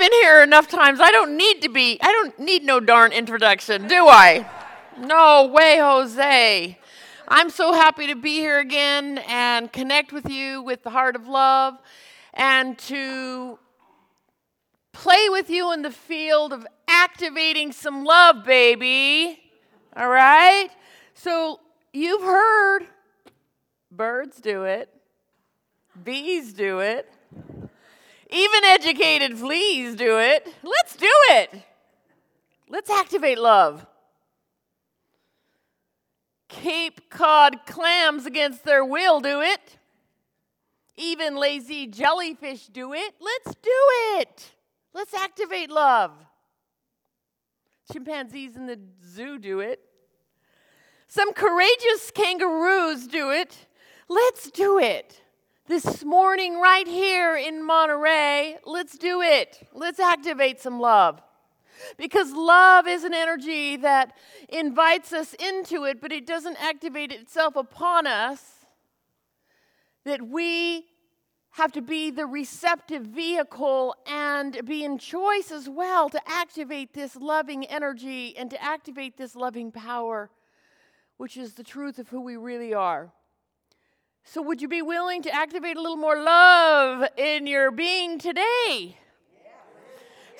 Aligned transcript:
been 0.00 0.12
here 0.12 0.42
enough 0.42 0.66
times. 0.66 0.98
I 0.98 1.10
don't 1.10 1.36
need 1.36 1.60
to 1.60 1.68
be, 1.68 1.98
I 2.00 2.10
don't 2.10 2.38
need 2.38 2.64
no 2.64 2.80
darn 2.80 3.12
introduction, 3.12 3.86
do 3.86 4.08
I? 4.08 4.48
No 4.98 5.46
way, 5.48 5.76
Jose. 5.78 6.78
I'm 7.28 7.50
so 7.50 7.74
happy 7.74 8.06
to 8.06 8.14
be 8.14 8.38
here 8.38 8.58
again 8.60 9.18
and 9.28 9.70
connect 9.70 10.10
with 10.10 10.30
you 10.30 10.62
with 10.62 10.84
the 10.84 10.88
heart 10.88 11.16
of 11.16 11.28
love 11.28 11.74
and 12.32 12.78
to 12.78 13.58
play 14.92 15.28
with 15.28 15.50
you 15.50 15.70
in 15.74 15.82
the 15.82 15.90
field 15.90 16.54
of 16.54 16.66
activating 16.88 17.70
some 17.70 18.02
love, 18.02 18.42
baby. 18.42 19.38
All 19.94 20.08
right? 20.08 20.70
So 21.12 21.60
you've 21.92 22.22
heard 22.22 22.86
birds 23.92 24.40
do 24.40 24.64
it, 24.64 24.88
bees 26.02 26.54
do 26.54 26.78
it, 26.78 27.12
even 28.32 28.64
educated 28.64 29.38
fleas 29.38 29.94
do 29.94 30.18
it. 30.18 30.46
Let's 30.62 30.96
do 30.96 31.10
it. 31.30 31.50
Let's 32.68 32.90
activate 32.90 33.38
love. 33.38 33.86
Cape 36.48 37.10
Cod 37.10 37.64
clams 37.66 38.26
against 38.26 38.64
their 38.64 38.84
will 38.84 39.20
do 39.20 39.40
it. 39.40 39.78
Even 40.96 41.36
lazy 41.36 41.86
jellyfish 41.86 42.66
do 42.66 42.92
it. 42.92 43.14
Let's 43.20 43.56
do 43.56 43.80
it. 44.18 44.52
Let's 44.92 45.14
activate 45.14 45.70
love. 45.70 46.12
Chimpanzees 47.92 48.56
in 48.56 48.66
the 48.66 48.78
zoo 49.04 49.38
do 49.38 49.60
it. 49.60 49.80
Some 51.08 51.32
courageous 51.32 52.10
kangaroos 52.12 53.06
do 53.06 53.30
it. 53.30 53.66
Let's 54.08 54.50
do 54.50 54.78
it. 54.78 55.20
This 55.70 56.04
morning, 56.04 56.58
right 56.58 56.84
here 56.84 57.36
in 57.36 57.64
Monterey, 57.64 58.56
let's 58.66 58.98
do 58.98 59.22
it. 59.22 59.68
Let's 59.72 60.00
activate 60.00 60.58
some 60.58 60.80
love. 60.80 61.22
Because 61.96 62.32
love 62.32 62.88
is 62.88 63.04
an 63.04 63.14
energy 63.14 63.76
that 63.76 64.16
invites 64.48 65.12
us 65.12 65.32
into 65.34 65.84
it, 65.84 66.00
but 66.00 66.10
it 66.10 66.26
doesn't 66.26 66.56
activate 66.60 67.12
itself 67.12 67.54
upon 67.54 68.08
us. 68.08 68.42
That 70.04 70.26
we 70.26 70.86
have 71.50 71.70
to 71.74 71.82
be 71.82 72.10
the 72.10 72.26
receptive 72.26 73.04
vehicle 73.04 73.94
and 74.08 74.60
be 74.64 74.82
in 74.82 74.98
choice 74.98 75.52
as 75.52 75.68
well 75.68 76.08
to 76.08 76.20
activate 76.26 76.94
this 76.94 77.14
loving 77.14 77.64
energy 77.66 78.36
and 78.36 78.50
to 78.50 78.60
activate 78.60 79.16
this 79.16 79.36
loving 79.36 79.70
power, 79.70 80.30
which 81.16 81.36
is 81.36 81.54
the 81.54 81.62
truth 81.62 82.00
of 82.00 82.08
who 82.08 82.22
we 82.22 82.36
really 82.36 82.74
are. 82.74 83.12
So, 84.24 84.42
would 84.42 84.62
you 84.62 84.68
be 84.68 84.82
willing 84.82 85.22
to 85.22 85.34
activate 85.34 85.76
a 85.76 85.80
little 85.80 85.96
more 85.96 86.22
love 86.22 87.08
in 87.16 87.46
your 87.46 87.70
being 87.70 88.18
today? 88.18 88.96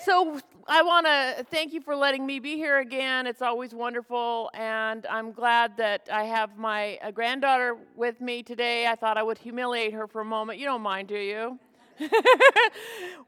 So, 0.04 0.40
I 0.68 0.82
want 0.82 1.06
to 1.06 1.44
thank 1.50 1.72
you 1.72 1.80
for 1.80 1.96
letting 1.96 2.24
me 2.24 2.38
be 2.38 2.54
here 2.54 2.78
again. 2.78 3.26
It's 3.26 3.42
always 3.42 3.74
wonderful, 3.74 4.50
and 4.54 5.04
I'm 5.06 5.32
glad 5.32 5.76
that 5.78 6.08
I 6.12 6.24
have 6.24 6.56
my 6.56 6.98
uh, 7.02 7.10
granddaughter 7.10 7.76
with 7.96 8.20
me 8.20 8.42
today. 8.44 8.86
I 8.86 8.94
thought 8.94 9.18
I 9.18 9.22
would 9.24 9.38
humiliate 9.38 9.92
her 9.94 10.06
for 10.06 10.20
a 10.20 10.24
moment. 10.24 10.60
You 10.60 10.66
don't 10.66 10.82
mind, 10.82 11.08
do 11.08 11.18
you? 11.18 11.58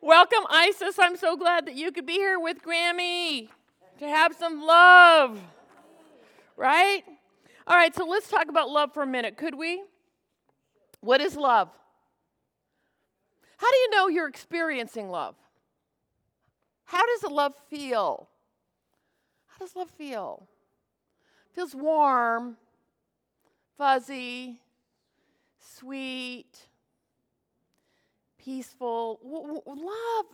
Welcome, 0.01 0.45
Isis. 0.49 0.99
I'm 0.99 1.17
so 1.17 1.37
glad 1.37 1.67
that 1.67 1.75
you 1.75 1.91
could 1.91 2.07
be 2.07 2.15
here 2.15 2.39
with 2.39 2.63
Grammy 2.63 3.49
to 3.99 4.07
have 4.07 4.37
some 4.39 4.63
love. 4.63 5.41
Right? 6.57 7.03
All 7.67 7.77
right, 7.77 7.95
so 7.95 8.05
let's 8.05 8.29
talk 8.29 8.49
about 8.49 8.71
love 8.71 8.95
for 8.95 9.03
a 9.03 9.07
minute, 9.07 9.37
could 9.37 9.57
we? 9.57 9.83
What 11.03 11.21
is 11.21 11.37
love? 11.37 11.69
How 13.59 13.71
do 13.71 13.77
you 13.77 13.91
know 13.91 14.09
you're 14.09 14.29
experiencing 14.29 15.11
love? 15.11 15.37
How 16.85 17.05
does 17.07 17.31
love 17.31 17.55
feel? 17.69 18.29
How 19.47 19.59
does 19.59 19.77
love 19.77 19.91
feel? 19.91 20.49
feels 21.53 21.75
warm, 21.75 22.57
fuzzy, 23.77 24.61
sweet, 25.61 26.69
peaceful. 28.39 29.21
Love, 29.67 30.27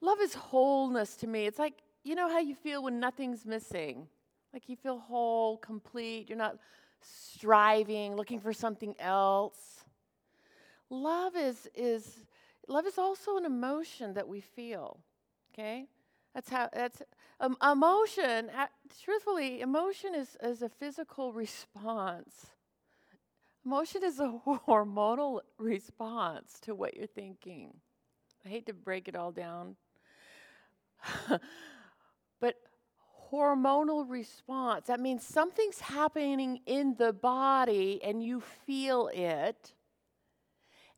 love 0.00 0.20
is 0.20 0.34
wholeness 0.34 1.16
to 1.16 1.26
me. 1.26 1.46
It's 1.46 1.58
like 1.58 1.74
you 2.02 2.14
know 2.14 2.28
how 2.28 2.38
you 2.38 2.54
feel 2.54 2.82
when 2.82 2.98
nothing's 2.98 3.44
missing. 3.44 4.08
Like 4.52 4.68
you 4.68 4.76
feel 4.76 4.98
whole, 4.98 5.56
complete. 5.58 6.28
You're 6.28 6.38
not 6.38 6.58
striving, 7.00 8.16
looking 8.16 8.40
for 8.40 8.52
something 8.52 8.94
else. 8.98 9.83
Love 10.90 11.36
is 11.36 11.68
is 11.74 12.26
love 12.68 12.86
is 12.86 12.98
also 12.98 13.36
an 13.36 13.44
emotion 13.44 14.14
that 14.14 14.28
we 14.28 14.40
feel. 14.40 15.00
Okay? 15.52 15.86
That's 16.34 16.48
how, 16.48 16.68
that's, 16.72 17.00
um, 17.38 17.56
emotion, 17.62 18.50
uh, 18.50 18.66
truthfully, 19.04 19.60
emotion 19.60 20.14
is, 20.16 20.36
is 20.42 20.62
a 20.62 20.68
physical 20.68 21.32
response. 21.32 22.46
Emotion 23.64 24.02
is 24.02 24.18
a 24.18 24.40
hormonal 24.66 25.40
response 25.58 26.58
to 26.62 26.74
what 26.74 26.96
you're 26.96 27.06
thinking. 27.06 27.72
I 28.44 28.48
hate 28.48 28.66
to 28.66 28.74
break 28.74 29.06
it 29.06 29.14
all 29.14 29.30
down. 29.30 29.76
but 32.40 32.56
hormonal 33.32 34.10
response, 34.10 34.88
that 34.88 34.98
means 34.98 35.24
something's 35.24 35.80
happening 35.80 36.60
in 36.66 36.96
the 36.98 37.12
body 37.12 38.00
and 38.02 38.22
you 38.22 38.40
feel 38.40 39.08
it 39.14 39.72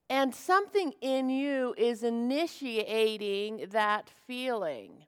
and 0.08 0.34
something 0.34 0.92
in 1.00 1.28
you 1.30 1.74
is 1.76 2.02
initiating 2.02 3.66
that 3.70 4.10
feeling. 4.26 5.04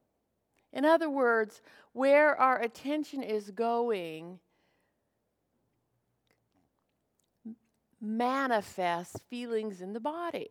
In 0.73 0.85
other 0.85 1.09
words, 1.09 1.63
where 1.93 2.37
our 2.37 2.61
attention 2.61 3.23
is 3.23 3.51
going 3.51 4.41
manifests 8.01 9.19
feelings 9.29 9.81
in 9.81 9.93
the 9.93 10.01
body. 10.01 10.51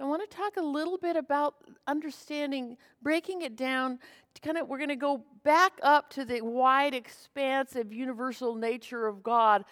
I 0.00 0.04
want 0.04 0.28
to 0.28 0.36
talk 0.36 0.56
a 0.56 0.62
little 0.62 0.96
bit 0.96 1.16
about 1.16 1.56
understanding, 1.88 2.76
breaking 3.02 3.42
it 3.42 3.56
down. 3.56 3.98
kind 4.42 4.56
of, 4.56 4.68
we're 4.68 4.78
going 4.78 4.88
to 4.90 4.96
go 4.96 5.24
back 5.42 5.72
up 5.82 6.10
to 6.10 6.24
the 6.24 6.40
wide, 6.40 6.94
expansive, 6.94 7.92
universal 7.92 8.54
nature 8.54 9.08
of 9.08 9.24
God. 9.24 9.64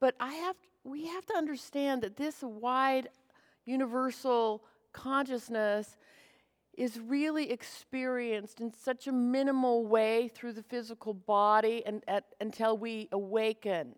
But 0.00 0.14
I 0.18 0.32
have, 0.32 0.56
we 0.84 1.06
have 1.06 1.26
to 1.26 1.34
understand 1.34 2.02
that 2.02 2.16
this 2.16 2.42
wide 2.42 3.08
universal 3.64 4.64
consciousness 4.92 5.96
is 6.76 6.98
really 6.98 7.50
experienced 7.50 8.60
in 8.60 8.72
such 8.72 9.06
a 9.06 9.12
minimal 9.12 9.86
way 9.86 10.28
through 10.34 10.52
the 10.52 10.62
physical 10.62 11.14
body 11.14 11.82
and 11.86 12.02
at, 12.08 12.24
until 12.40 12.76
we 12.76 13.08
awaken, 13.12 13.94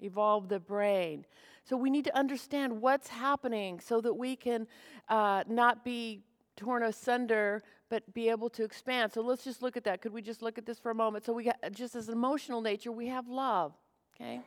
evolve 0.00 0.48
the 0.48 0.60
brain. 0.60 1.24
So 1.64 1.76
we 1.76 1.90
need 1.90 2.04
to 2.04 2.16
understand 2.16 2.80
what's 2.80 3.08
happening 3.08 3.80
so 3.80 4.00
that 4.00 4.14
we 4.14 4.36
can 4.36 4.66
uh, 5.08 5.44
not 5.48 5.84
be 5.84 6.22
torn 6.56 6.82
asunder 6.82 7.62
but 7.90 8.12
be 8.12 8.28
able 8.28 8.50
to 8.50 8.64
expand. 8.64 9.12
So 9.12 9.22
let's 9.22 9.44
just 9.44 9.62
look 9.62 9.76
at 9.76 9.84
that. 9.84 10.02
Could 10.02 10.12
we 10.12 10.20
just 10.20 10.42
look 10.42 10.58
at 10.58 10.66
this 10.66 10.78
for 10.78 10.90
a 10.90 10.94
moment? 10.94 11.24
So 11.24 11.32
we 11.32 11.44
got 11.44 11.56
just 11.72 11.96
as 11.96 12.08
an 12.08 12.14
emotional 12.14 12.60
nature, 12.60 12.92
we 12.92 13.06
have 13.06 13.28
love. 13.28 13.72
Okay? 14.14 14.40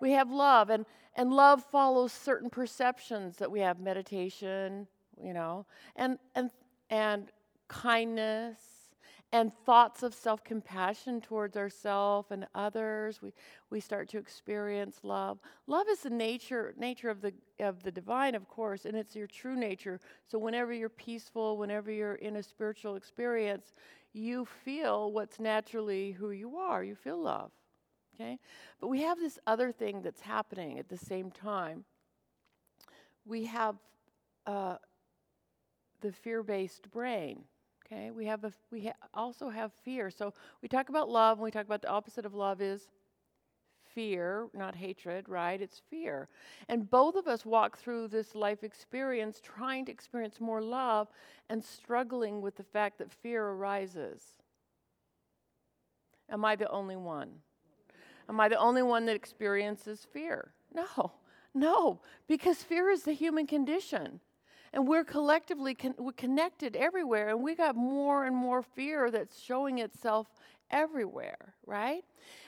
We 0.00 0.12
have 0.12 0.30
love 0.30 0.70
and 0.70 0.86
and 1.16 1.32
love 1.32 1.64
follows 1.64 2.12
certain 2.12 2.50
perceptions 2.50 3.36
that 3.36 3.50
we 3.50 3.60
have 3.60 3.80
meditation 3.80 4.86
you 5.22 5.32
know 5.32 5.66
and 5.96 6.18
and 6.34 6.50
and 6.90 7.30
kindness 7.68 8.58
and 9.32 9.52
thoughts 9.64 10.02
of 10.02 10.12
self-compassion 10.12 11.20
towards 11.20 11.56
ourselves 11.56 12.32
and 12.32 12.46
others. 12.54 13.22
We 13.22 13.32
we 13.70 13.78
start 13.78 14.08
to 14.10 14.18
experience 14.18 15.00
love. 15.04 15.38
Love 15.66 15.86
is 15.88 16.00
the 16.00 16.10
nature 16.10 16.74
nature 16.76 17.10
of 17.10 17.20
the 17.20 17.32
of 17.60 17.82
the 17.82 17.92
divine 17.92 18.34
of 18.34 18.48
course 18.48 18.84
and 18.84 18.96
it's 18.96 19.14
your 19.14 19.28
true 19.28 19.56
nature. 19.56 20.00
So 20.26 20.38
whenever 20.38 20.72
you're 20.72 20.88
peaceful 20.88 21.56
whenever 21.56 21.92
you're 21.92 22.16
in 22.16 22.36
a 22.36 22.42
spiritual 22.42 22.96
experience 22.96 23.72
you 24.12 24.44
feel 24.44 25.12
what's 25.12 25.38
naturally 25.38 26.10
who 26.12 26.32
you 26.32 26.56
are. 26.56 26.82
You 26.82 26.96
feel 26.96 27.22
love 27.22 27.52
okay? 28.20 28.38
But 28.80 28.88
we 28.88 29.02
have 29.02 29.18
this 29.18 29.38
other 29.46 29.72
thing 29.72 30.02
that's 30.02 30.20
happening 30.20 30.78
at 30.78 30.88
the 30.88 30.96
same 30.96 31.30
time. 31.30 31.84
We 33.24 33.44
have 33.46 33.76
uh, 34.46 34.76
the 36.00 36.12
fear-based 36.12 36.90
brain. 36.90 37.44
Okay, 37.86 38.10
we 38.10 38.26
have 38.26 38.44
we 38.70 38.86
ha- 38.86 39.08
also 39.14 39.48
have 39.48 39.72
fear. 39.72 40.10
So 40.10 40.32
we 40.62 40.68
talk 40.68 40.90
about 40.90 41.08
love, 41.08 41.38
and 41.38 41.44
we 41.44 41.50
talk 41.50 41.66
about 41.66 41.82
the 41.82 41.88
opposite 41.90 42.24
of 42.24 42.34
love 42.34 42.60
is 42.60 42.88
fear, 43.94 44.46
not 44.54 44.76
hatred, 44.76 45.28
right? 45.28 45.60
It's 45.60 45.82
fear. 45.90 46.28
And 46.68 46.88
both 46.88 47.16
of 47.16 47.26
us 47.26 47.44
walk 47.44 47.76
through 47.78 48.08
this 48.08 48.36
life 48.36 48.62
experience 48.62 49.40
trying 49.42 49.84
to 49.86 49.92
experience 49.92 50.40
more 50.40 50.62
love 50.62 51.08
and 51.48 51.64
struggling 51.64 52.40
with 52.40 52.54
the 52.56 52.62
fact 52.62 52.98
that 52.98 53.10
fear 53.10 53.44
arises. 53.44 54.22
Am 56.28 56.44
I 56.44 56.54
the 56.54 56.70
only 56.70 56.96
one? 56.96 57.40
Am 58.30 58.38
I 58.38 58.48
the 58.48 58.56
only 58.58 58.82
one 58.82 59.06
that 59.06 59.16
experiences 59.16 60.06
fear? 60.12 60.52
No, 60.72 61.12
no, 61.54 62.00
because 62.28 62.62
fear 62.62 62.88
is 62.88 63.02
the 63.02 63.12
human 63.12 63.46
condition. 63.46 64.20
And 64.72 64.86
we're 64.86 65.04
collectively 65.04 65.74
con- 65.74 65.96
we're 65.98 66.12
connected 66.12 66.76
everywhere, 66.76 67.30
and 67.30 67.42
we 67.42 67.56
got 67.56 67.74
more 67.74 68.24
and 68.24 68.36
more 68.36 68.62
fear 68.62 69.10
that's 69.10 69.40
showing 69.40 69.78
itself 69.78 70.28
everywhere, 70.70 71.54
right? 71.66 72.04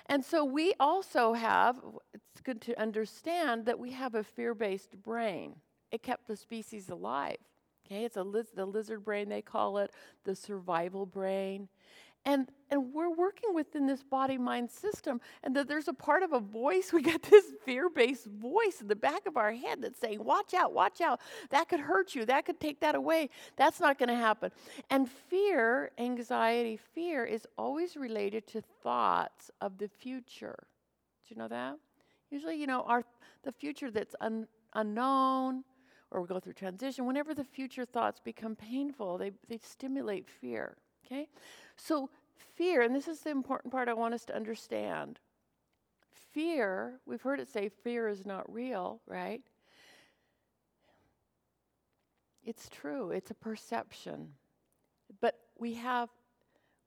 And 0.07 0.25
so 0.25 0.45
we 0.45 0.73
also 0.79 1.33
have, 1.33 1.81
it's 2.15 2.41
good 2.41 2.61
to 2.63 2.81
understand 2.81 3.67
that 3.67 3.77
we 3.77 3.91
have 3.91 4.15
a 4.15 4.23
fear 4.23 4.55
based 4.55 5.03
brain. 5.03 5.57
It 5.91 6.05
kept 6.05 6.29
the 6.29 6.37
species 6.37 6.91
alive. 6.91 7.39
Okay, 7.85 8.05
it's 8.05 8.17
a 8.17 8.23
liz- 8.23 8.53
the 8.55 8.67
lizard 8.67 9.05
brain, 9.05 9.29
they 9.29 9.43
call 9.43 9.79
it, 9.79 9.91
the 10.23 10.37
survival 10.37 11.07
brain. 11.07 11.69
And, 12.25 12.49
and 12.71 12.93
we're 12.95 13.11
working 13.11 13.53
within 13.53 13.87
this 13.87 14.05
body 14.05 14.39
mind 14.39 14.71
system, 14.71 15.21
and 15.43 15.57
that 15.57 15.67
there's 15.67 15.89
a 15.89 15.93
part 15.93 16.23
of 16.23 16.33
a 16.33 16.39
voice, 16.39 16.93
we 16.93 17.03
got 17.03 17.23
this 17.23 17.47
fear 17.65 17.89
based 17.89 18.27
voice 18.27 18.81
in 18.81 18.89
the 18.89 18.97
back 18.97 19.27
of 19.27 19.37
our 19.37 19.53
head 19.53 19.83
that's 19.83 19.99
saying, 19.99 20.23
Watch 20.23 20.55
out, 20.55 20.73
watch 20.73 21.01
out, 21.01 21.21
that 21.51 21.69
could 21.69 21.81
hurt 21.81 22.15
you, 22.15 22.25
that 22.27 22.47
could 22.47 22.61
take 22.61 22.81
that 22.81 22.95
away, 22.95 23.29
that's 23.57 23.81
not 23.81 23.99
going 23.99 24.09
to 24.09 24.15
happen. 24.15 24.53
And 24.91 25.11
fear, 25.11 25.91
anxiety, 25.99 26.79
fear 26.95 27.25
is 27.25 27.47
always 27.59 27.97
related 27.97 28.47
to 28.49 28.63
thoughts 28.83 29.51
of 29.61 29.79
the 29.79 29.89
future. 29.89 30.67
Do 31.27 31.35
you 31.35 31.41
know 31.41 31.49
that? 31.49 31.77
Usually, 32.31 32.57
you 32.57 32.67
know, 32.67 32.83
our, 32.83 33.05
the 33.43 33.53
future 33.53 33.91
that's 33.91 34.15
un, 34.21 34.47
unknown, 34.75 35.65
or 36.11 36.21
we 36.23 36.29
go 36.29 36.39
through 36.39 36.53
transition, 36.53 37.07
whenever 37.07 37.35
the 37.35 37.45
future 37.45 37.85
thoughts 37.85 38.21
become 38.21 38.55
painful, 38.55 39.19
they, 39.19 39.33
they 39.49 39.59
stimulate 39.59 40.29
fear. 40.29 40.77
Okay? 41.05 41.29
So, 41.85 42.11
fear, 42.55 42.83
and 42.83 42.95
this 42.95 43.09
is 43.09 43.21
the 43.21 43.31
important 43.31 43.73
part 43.73 43.89
I 43.89 43.95
want 43.95 44.15
us 44.15 44.25
to 44.27 44.37
understand. 44.37 45.19
Fear, 46.33 47.01
we've 47.07 47.23
heard 47.23 47.41
it 47.41 47.49
say 47.49 47.69
fear 47.69 48.07
is 48.07 48.25
not 48.25 48.53
real, 48.53 49.01
right? 49.05 49.43
It's 52.45 52.69
true, 52.69 53.11
it's 53.11 53.33
a 53.33 53.35
perception. 53.35 54.29
But 55.21 55.41
we 55.59 55.75
have 55.75 56.09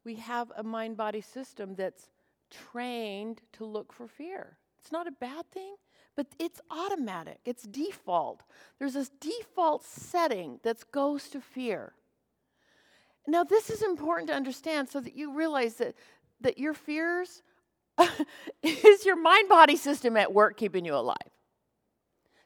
we 0.05 0.15
have 0.15 0.51
a 0.55 0.63
mind 0.63 0.95
body 0.95 1.21
system 1.21 1.75
that's 1.75 2.09
trained 2.49 3.41
to 3.53 3.65
look 3.65 3.91
for 3.91 4.07
fear. 4.07 4.57
It's 4.79 4.91
not 4.91 5.07
a 5.07 5.11
bad 5.11 5.49
thing, 5.51 5.75
but 6.15 6.27
it's 6.39 6.61
automatic, 6.69 7.39
it's 7.43 7.63
default. 7.63 8.43
There's 8.79 8.93
this 8.93 9.09
default 9.19 9.83
setting 9.83 10.59
that 10.63 10.89
goes 10.91 11.27
to 11.29 11.41
fear. 11.41 11.95
Now, 13.27 13.43
this 13.43 13.69
is 13.69 13.81
important 13.81 14.29
to 14.29 14.35
understand 14.35 14.89
so 14.89 14.99
that 14.99 15.15
you 15.15 15.33
realize 15.33 15.75
that, 15.75 15.95
that 16.41 16.57
your 16.57 16.73
fears 16.73 17.41
is 18.63 19.05
your 19.05 19.15
mind 19.15 19.49
body 19.49 19.75
system 19.75 20.17
at 20.17 20.33
work 20.33 20.57
keeping 20.57 20.85
you 20.85 20.95
alive. 20.95 21.17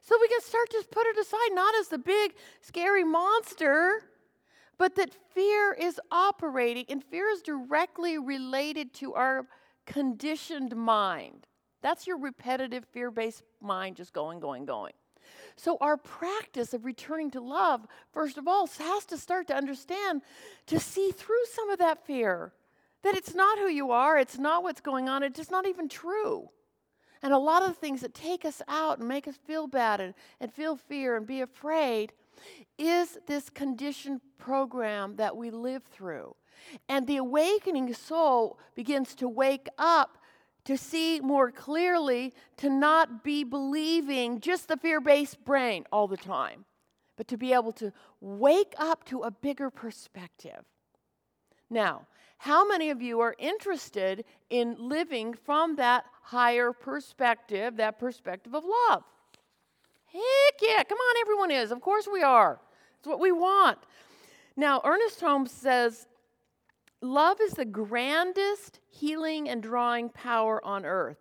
So 0.00 0.16
we 0.20 0.28
can 0.28 0.40
start 0.40 0.70
to 0.70 0.84
put 0.90 1.06
it 1.06 1.18
aside, 1.18 1.52
not 1.52 1.74
as 1.76 1.88
the 1.88 1.98
big, 1.98 2.34
scary 2.62 3.04
monster, 3.04 4.02
but 4.78 4.96
that 4.96 5.14
fear 5.34 5.72
is 5.72 6.00
operating, 6.10 6.86
and 6.88 7.04
fear 7.04 7.28
is 7.28 7.42
directly 7.42 8.18
related 8.18 8.94
to 8.94 9.14
our 9.14 9.46
conditioned 9.86 10.74
mind. 10.74 11.46
That's 11.82 12.06
your 12.06 12.18
repetitive, 12.18 12.86
fear 12.92 13.10
based 13.10 13.42
mind 13.60 13.96
just 13.96 14.12
going, 14.12 14.40
going, 14.40 14.64
going. 14.64 14.92
So, 15.56 15.76
our 15.80 15.96
practice 15.96 16.74
of 16.74 16.84
returning 16.84 17.30
to 17.32 17.40
love, 17.40 17.86
first 18.12 18.38
of 18.38 18.48
all, 18.48 18.66
has 18.66 19.04
to 19.06 19.18
start 19.18 19.46
to 19.48 19.56
understand, 19.56 20.22
to 20.66 20.78
see 20.78 21.10
through 21.10 21.44
some 21.52 21.70
of 21.70 21.78
that 21.78 22.06
fear. 22.06 22.52
That 23.02 23.14
it's 23.14 23.34
not 23.34 23.58
who 23.58 23.68
you 23.68 23.90
are, 23.92 24.18
it's 24.18 24.38
not 24.38 24.62
what's 24.62 24.80
going 24.80 25.08
on, 25.08 25.22
it's 25.22 25.38
just 25.38 25.50
not 25.50 25.66
even 25.66 25.88
true. 25.88 26.50
And 27.22 27.32
a 27.32 27.38
lot 27.38 27.62
of 27.62 27.68
the 27.68 27.74
things 27.74 28.00
that 28.00 28.14
take 28.14 28.44
us 28.44 28.62
out 28.68 28.98
and 28.98 29.08
make 29.08 29.28
us 29.28 29.36
feel 29.46 29.66
bad 29.66 30.00
and, 30.00 30.14
and 30.40 30.52
feel 30.52 30.76
fear 30.76 31.16
and 31.16 31.26
be 31.26 31.42
afraid 31.42 32.12
is 32.78 33.18
this 33.26 33.50
conditioned 33.50 34.20
program 34.38 35.16
that 35.16 35.36
we 35.36 35.50
live 35.50 35.82
through. 35.84 36.34
And 36.88 37.06
the 37.06 37.18
awakening 37.18 37.92
soul 37.94 38.58
begins 38.74 39.14
to 39.16 39.28
wake 39.28 39.68
up 39.78 40.18
to 40.64 40.76
see 40.76 41.20
more 41.20 41.50
clearly, 41.50 42.32
to 42.58 42.68
not 42.68 43.24
be 43.24 43.44
believing 43.44 44.40
just 44.40 44.68
the 44.68 44.76
fear 44.76 45.00
based 45.00 45.44
brain 45.44 45.84
all 45.92 46.06
the 46.06 46.16
time, 46.16 46.64
but 47.16 47.28
to 47.28 47.36
be 47.36 47.52
able 47.52 47.72
to 47.72 47.92
wake 48.20 48.74
up 48.78 49.04
to 49.04 49.22
a 49.22 49.30
bigger 49.30 49.70
perspective. 49.70 50.64
Now, 51.70 52.06
how 52.38 52.66
many 52.66 52.90
of 52.90 53.02
you 53.02 53.20
are 53.20 53.34
interested 53.38 54.24
in 54.48 54.76
living 54.78 55.34
from 55.34 55.76
that 55.76 56.04
higher 56.22 56.72
perspective, 56.72 57.76
that 57.76 57.98
perspective 57.98 58.54
of 58.54 58.64
love? 58.64 59.02
Heck 60.06 60.60
yeah, 60.60 60.82
come 60.82 60.98
on, 60.98 61.16
everyone 61.20 61.50
is. 61.50 61.70
Of 61.70 61.80
course 61.80 62.08
we 62.10 62.22
are. 62.22 62.58
It's 62.98 63.06
what 63.06 63.20
we 63.20 63.30
want. 63.30 63.78
Now, 64.56 64.80
Ernest 64.84 65.20
Holmes 65.20 65.52
says 65.52 66.06
love 67.00 67.40
is 67.40 67.52
the 67.52 67.64
grandest 67.64 68.80
healing 68.88 69.48
and 69.48 69.62
drawing 69.62 70.08
power 70.08 70.64
on 70.64 70.84
earth. 70.84 71.18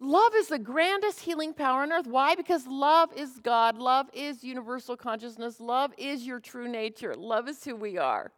Love 0.00 0.32
is 0.36 0.46
the 0.48 0.58
grandest 0.58 1.20
healing 1.20 1.52
power 1.52 1.82
on 1.82 1.90
earth. 1.92 2.06
Why? 2.06 2.36
Because 2.36 2.66
love 2.68 3.10
is 3.16 3.40
God. 3.42 3.76
Love 3.78 4.08
is 4.12 4.44
universal 4.44 4.96
consciousness. 4.96 5.58
Love 5.58 5.92
is 5.98 6.24
your 6.24 6.38
true 6.38 6.68
nature. 6.68 7.16
Love 7.16 7.48
is 7.48 7.64
who 7.64 7.74
we 7.74 7.98
are. 7.98 8.30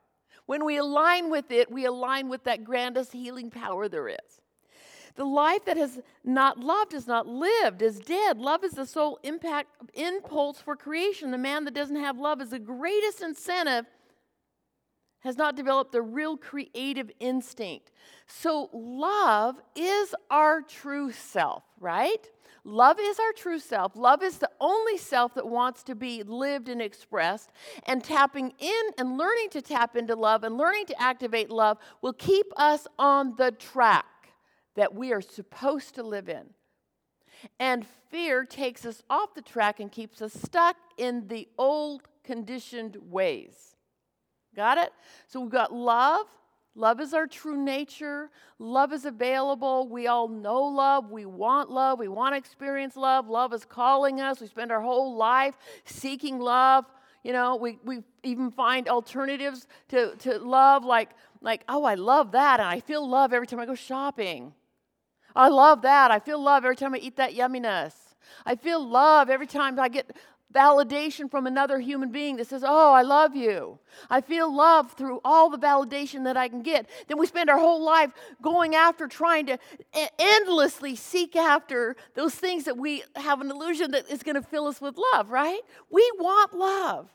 When 0.46 0.64
we 0.64 0.78
align 0.78 1.30
with 1.30 1.50
it, 1.50 1.70
we 1.70 1.84
align 1.84 2.28
with 2.30 2.44
that 2.44 2.64
grandest 2.64 3.12
healing 3.12 3.50
power 3.50 3.88
there 3.88 4.08
is. 4.08 4.40
The 5.16 5.24
life 5.24 5.66
that 5.66 5.76
has 5.76 6.00
not 6.24 6.58
loved 6.58 6.94
is 6.94 7.06
not 7.06 7.26
lived, 7.26 7.82
is 7.82 8.00
dead. 8.00 8.38
Love 8.38 8.64
is 8.64 8.72
the 8.72 8.86
sole 8.86 9.18
impact 9.22 9.68
impulse 9.94 10.58
for 10.58 10.76
creation. 10.76 11.30
The 11.30 11.38
man 11.38 11.64
that 11.64 11.74
doesn't 11.74 11.96
have 11.96 12.18
love 12.18 12.40
is 12.40 12.50
the 12.50 12.58
greatest 12.58 13.20
incentive 13.20 13.84
has 15.20 15.36
not 15.36 15.56
developed 15.56 15.92
the 15.92 16.02
real 16.02 16.36
creative 16.36 17.10
instinct. 17.20 17.92
So, 18.26 18.70
love 18.72 19.56
is 19.76 20.14
our 20.30 20.62
true 20.62 21.12
self, 21.12 21.62
right? 21.78 22.28
Love 22.64 22.98
is 23.00 23.18
our 23.18 23.32
true 23.32 23.58
self. 23.58 23.96
Love 23.96 24.22
is 24.22 24.38
the 24.38 24.50
only 24.60 24.98
self 24.98 25.34
that 25.34 25.46
wants 25.46 25.82
to 25.84 25.94
be 25.94 26.22
lived 26.22 26.68
and 26.68 26.82
expressed. 26.82 27.50
And 27.84 28.04
tapping 28.04 28.52
in 28.58 28.82
and 28.98 29.16
learning 29.16 29.50
to 29.50 29.62
tap 29.62 29.96
into 29.96 30.14
love 30.14 30.44
and 30.44 30.58
learning 30.58 30.86
to 30.86 31.02
activate 31.02 31.50
love 31.50 31.78
will 32.02 32.12
keep 32.12 32.46
us 32.56 32.86
on 32.98 33.34
the 33.36 33.52
track 33.52 34.04
that 34.76 34.94
we 34.94 35.12
are 35.12 35.22
supposed 35.22 35.94
to 35.94 36.02
live 36.02 36.28
in. 36.28 36.50
And 37.58 37.86
fear 38.10 38.44
takes 38.44 38.84
us 38.84 39.02
off 39.08 39.34
the 39.34 39.42
track 39.42 39.80
and 39.80 39.90
keeps 39.90 40.20
us 40.20 40.34
stuck 40.34 40.76
in 40.98 41.28
the 41.28 41.48
old 41.56 42.02
conditioned 42.24 42.96
ways. 43.08 43.76
Got 44.54 44.78
it? 44.78 44.92
So 45.26 45.40
we've 45.40 45.50
got 45.50 45.72
love. 45.72 46.26
Love 46.74 47.00
is 47.00 47.14
our 47.14 47.26
true 47.26 47.56
nature. 47.56 48.30
Love 48.58 48.92
is 48.92 49.04
available. 49.04 49.88
We 49.88 50.06
all 50.06 50.28
know 50.28 50.62
love. 50.62 51.10
We 51.10 51.26
want 51.26 51.70
love. 51.70 51.98
We 51.98 52.08
want 52.08 52.34
to 52.34 52.38
experience 52.38 52.96
love. 52.96 53.28
Love 53.28 53.52
is 53.52 53.64
calling 53.64 54.20
us. 54.20 54.40
We 54.40 54.46
spend 54.46 54.70
our 54.70 54.80
whole 54.80 55.16
life 55.16 55.56
seeking 55.84 56.38
love. 56.38 56.84
You 57.24 57.32
know, 57.32 57.56
we, 57.56 57.78
we 57.84 57.98
even 58.22 58.50
find 58.50 58.88
alternatives 58.88 59.66
to, 59.88 60.14
to 60.20 60.38
love, 60.38 60.84
like, 60.84 61.10
like, 61.42 61.64
oh, 61.68 61.84
I 61.84 61.94
love 61.94 62.32
that, 62.32 62.60
and 62.60 62.68
I 62.68 62.80
feel 62.80 63.06
love 63.06 63.32
every 63.32 63.46
time 63.46 63.60
I 63.60 63.66
go 63.66 63.74
shopping. 63.74 64.54
I 65.36 65.48
love 65.48 65.82
that. 65.82 66.10
I 66.10 66.18
feel 66.18 66.42
love 66.42 66.64
every 66.64 66.76
time 66.76 66.94
I 66.94 66.98
eat 66.98 67.16
that 67.16 67.34
yumminess. 67.34 67.94
I 68.46 68.56
feel 68.56 68.86
love 68.86 69.28
every 69.28 69.46
time 69.46 69.78
I 69.78 69.88
get 69.88 70.16
validation 70.52 71.30
from 71.30 71.46
another 71.46 71.78
human 71.78 72.10
being 72.10 72.36
that 72.36 72.46
says, 72.46 72.64
Oh, 72.66 72.92
I 72.92 73.02
love 73.02 73.36
you. 73.36 73.78
I 74.08 74.20
feel 74.20 74.54
love 74.54 74.92
through 74.92 75.20
all 75.24 75.50
the 75.50 75.58
validation 75.58 76.24
that 76.24 76.36
I 76.36 76.48
can 76.48 76.62
get. 76.62 76.88
Then 77.08 77.18
we 77.18 77.26
spend 77.26 77.50
our 77.50 77.58
whole 77.58 77.82
life 77.82 78.10
going 78.42 78.74
after, 78.74 79.06
trying 79.06 79.46
to 79.46 79.58
endlessly 80.18 80.96
seek 80.96 81.36
after 81.36 81.96
those 82.14 82.34
things 82.34 82.64
that 82.64 82.76
we 82.76 83.04
have 83.16 83.40
an 83.40 83.50
illusion 83.50 83.92
that 83.92 84.10
is 84.10 84.22
going 84.22 84.36
to 84.36 84.42
fill 84.42 84.66
us 84.66 84.80
with 84.80 84.98
love, 85.14 85.30
right? 85.30 85.60
We 85.90 86.10
want 86.18 86.54
love. 86.54 87.08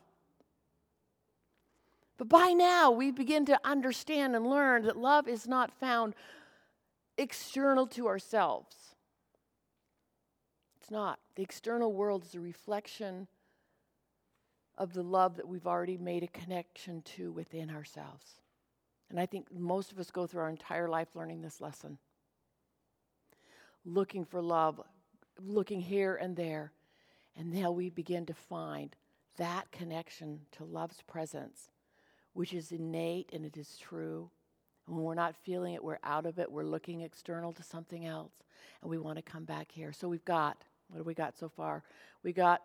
But 2.17 2.29
by 2.29 2.51
now, 2.51 2.91
we 2.91 3.11
begin 3.11 3.45
to 3.47 3.59
understand 3.65 4.35
and 4.35 4.47
learn 4.47 4.83
that 4.83 4.95
love 4.95 5.27
is 5.27 5.47
not 5.47 5.71
found 5.79 6.15
external 7.17 7.87
to 7.87 8.07
ourselves. 8.07 8.84
It's 10.85 10.91
not. 10.91 11.17
The 11.35 11.41
external 11.41 11.93
world 11.93 12.25
is 12.25 12.35
a 12.35 12.39
reflection 12.39 13.27
of 14.77 14.93
the 14.93 15.01
love 15.01 15.35
that 15.37 15.47
we've 15.47 15.65
already 15.65 15.97
made 15.97 16.21
a 16.21 16.27
connection 16.27 17.01
to 17.15 17.31
within 17.31 17.71
ourselves. 17.71 18.33
And 19.09 19.19
I 19.19 19.25
think 19.25 19.47
most 19.51 19.91
of 19.91 19.97
us 19.97 20.11
go 20.11 20.27
through 20.27 20.43
our 20.43 20.49
entire 20.49 20.87
life 20.87 21.15
learning 21.15 21.41
this 21.41 21.59
lesson. 21.59 21.97
Looking 23.83 24.25
for 24.25 24.43
love, 24.43 24.79
looking 25.43 25.81
here 25.81 26.17
and 26.17 26.35
there. 26.35 26.71
And 27.35 27.51
now 27.51 27.71
we 27.71 27.89
begin 27.89 28.27
to 28.27 28.35
find 28.35 28.95
that 29.37 29.71
connection 29.71 30.41
to 30.51 30.65
love's 30.65 31.01
presence, 31.01 31.71
which 32.33 32.53
is 32.53 32.71
innate 32.71 33.31
and 33.33 33.43
it 33.43 33.57
is 33.57 33.75
true. 33.79 34.29
And 34.85 34.95
when 34.95 35.03
we're 35.03 35.15
not 35.15 35.35
feeling 35.35 35.73
it, 35.73 35.83
we're 35.83 35.97
out 36.03 36.27
of 36.27 36.37
it, 36.37 36.51
we're 36.51 36.63
looking 36.63 37.01
external 37.01 37.53
to 37.53 37.63
something 37.63 38.05
else, 38.05 38.33
and 38.83 38.91
we 38.91 38.99
want 38.99 39.15
to 39.15 39.23
come 39.23 39.45
back 39.45 39.71
here. 39.71 39.91
So 39.91 40.07
we've 40.07 40.23
got 40.25 40.61
what 40.89 40.97
do 40.97 41.03
we 41.03 41.13
got 41.13 41.37
so 41.37 41.49
far? 41.49 41.83
We 42.23 42.33
got 42.33 42.61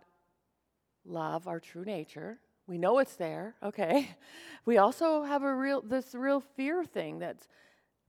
love, 1.04 1.48
our 1.48 1.60
true 1.60 1.84
nature. 1.84 2.38
We 2.66 2.78
know 2.78 2.98
it's 2.98 3.16
there, 3.16 3.54
okay? 3.62 4.10
We 4.66 4.76
also 4.76 5.22
have 5.22 5.42
a 5.42 5.54
real 5.54 5.80
this 5.80 6.14
real 6.14 6.40
fear 6.40 6.84
thing 6.84 7.18
that's 7.18 7.48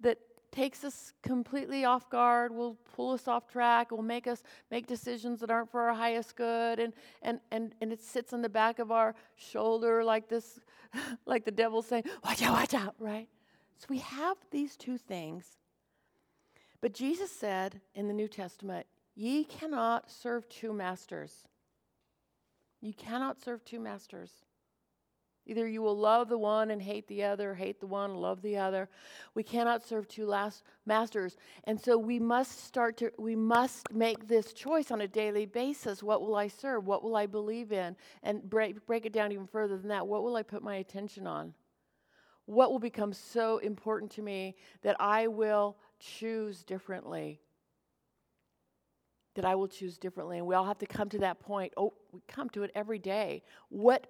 that 0.01 0.17
takes 0.51 0.83
us 0.83 1.13
completely 1.23 1.85
off 1.85 2.09
guard, 2.09 2.53
will 2.53 2.75
pull 2.93 3.13
us 3.13 3.25
off 3.27 3.47
track, 3.47 3.89
will 3.89 4.03
make 4.03 4.27
us 4.27 4.43
make 4.69 4.85
decisions 4.85 5.39
that 5.39 5.49
aren't 5.49 5.71
for 5.71 5.81
our 5.81 5.93
highest 5.93 6.35
good, 6.35 6.79
and 6.79 6.93
and 7.21 7.39
and, 7.51 7.73
and 7.81 7.93
it 7.93 8.01
sits 8.01 8.33
on 8.33 8.41
the 8.41 8.49
back 8.49 8.79
of 8.79 8.91
our 8.91 9.15
shoulder 9.35 10.03
like 10.03 10.27
this, 10.27 10.59
like 11.25 11.45
the 11.45 11.51
devil 11.51 11.81
saying, 11.81 12.03
Watch 12.23 12.41
out, 12.41 12.53
watch 12.53 12.73
out, 12.73 12.95
right? 12.99 13.29
So 13.77 13.87
we 13.89 13.99
have 13.99 14.37
these 14.51 14.75
two 14.75 14.97
things. 14.97 15.57
But 16.81 16.93
Jesus 16.93 17.31
said 17.31 17.79
in 17.95 18.07
the 18.07 18.13
New 18.13 18.27
Testament, 18.27 18.85
Ye 19.15 19.43
cannot 19.43 20.09
serve 20.09 20.47
two 20.49 20.73
masters. 20.73 21.47
You 22.79 22.93
cannot 22.93 23.41
serve 23.41 23.63
two 23.63 23.79
masters. 23.79 24.31
Either 25.45 25.67
you 25.67 25.81
will 25.81 25.97
love 25.97 26.29
the 26.29 26.37
one 26.37 26.69
and 26.69 26.81
hate 26.81 27.07
the 27.07 27.23
other, 27.23 27.55
hate 27.55 27.79
the 27.79 27.87
one, 27.87 28.15
love 28.15 28.41
the 28.41 28.57
other. 28.57 28.87
We 29.33 29.43
cannot 29.43 29.83
serve 29.83 30.07
two 30.07 30.25
last 30.25 30.63
masters. 30.85 31.35
And 31.63 31.79
so 31.79 31.97
we 31.97 32.19
must 32.19 32.63
start 32.63 32.97
to 32.97 33.11
we 33.17 33.35
must 33.35 33.91
make 33.91 34.27
this 34.27 34.53
choice 34.53 34.91
on 34.91 35.01
a 35.01 35.07
daily 35.07 35.47
basis. 35.47 36.03
What 36.03 36.21
will 36.21 36.35
I 36.35 36.47
serve? 36.47 36.85
What 36.85 37.03
will 37.03 37.15
I 37.15 37.25
believe 37.25 37.71
in? 37.71 37.95
And 38.21 38.47
break 38.47 38.85
break 38.85 39.05
it 39.05 39.13
down 39.13 39.31
even 39.31 39.47
further 39.47 39.77
than 39.77 39.89
that. 39.89 40.07
What 40.07 40.23
will 40.23 40.35
I 40.35 40.43
put 40.43 40.61
my 40.61 40.75
attention 40.75 41.25
on? 41.25 41.53
What 42.45 42.71
will 42.71 42.79
become 42.79 43.11
so 43.11 43.57
important 43.57 44.11
to 44.11 44.21
me 44.21 44.55
that 44.83 44.95
I 44.99 45.27
will 45.27 45.77
choose 45.99 46.63
differently? 46.63 47.41
That 49.35 49.45
I 49.45 49.55
will 49.55 49.67
choose 49.67 49.97
differently. 49.97 50.37
And 50.37 50.45
we 50.45 50.55
all 50.55 50.65
have 50.65 50.79
to 50.79 50.85
come 50.85 51.09
to 51.09 51.19
that 51.19 51.39
point. 51.39 51.73
Oh, 51.77 51.93
we 52.11 52.21
come 52.27 52.49
to 52.49 52.63
it 52.63 52.71
every 52.75 52.99
day. 52.99 53.43
What 53.69 54.07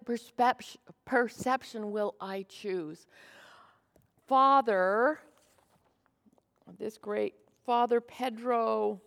perception 1.05 1.91
will 1.91 2.15
I 2.19 2.45
choose? 2.49 3.05
Father, 4.27 5.19
this 6.79 6.97
great 6.97 7.35
Father 7.65 8.01
Pedro 8.01 9.01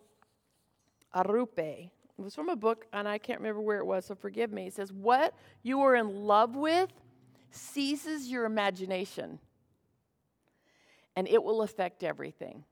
Arrupe, 1.14 1.58
it 1.58 2.22
was 2.22 2.34
from 2.34 2.48
a 2.48 2.56
book, 2.56 2.86
and 2.92 3.08
I 3.08 3.18
can't 3.18 3.40
remember 3.40 3.60
where 3.60 3.78
it 3.78 3.86
was, 3.86 4.04
so 4.04 4.14
forgive 4.14 4.52
me. 4.52 4.68
It 4.68 4.74
says, 4.74 4.92
What 4.92 5.34
you 5.62 5.80
are 5.80 5.96
in 5.96 6.26
love 6.26 6.54
with 6.54 6.90
seizes 7.50 8.28
your 8.28 8.44
imagination, 8.44 9.40
and 11.16 11.26
it 11.26 11.42
will 11.42 11.62
affect 11.62 12.04
everything. 12.04 12.64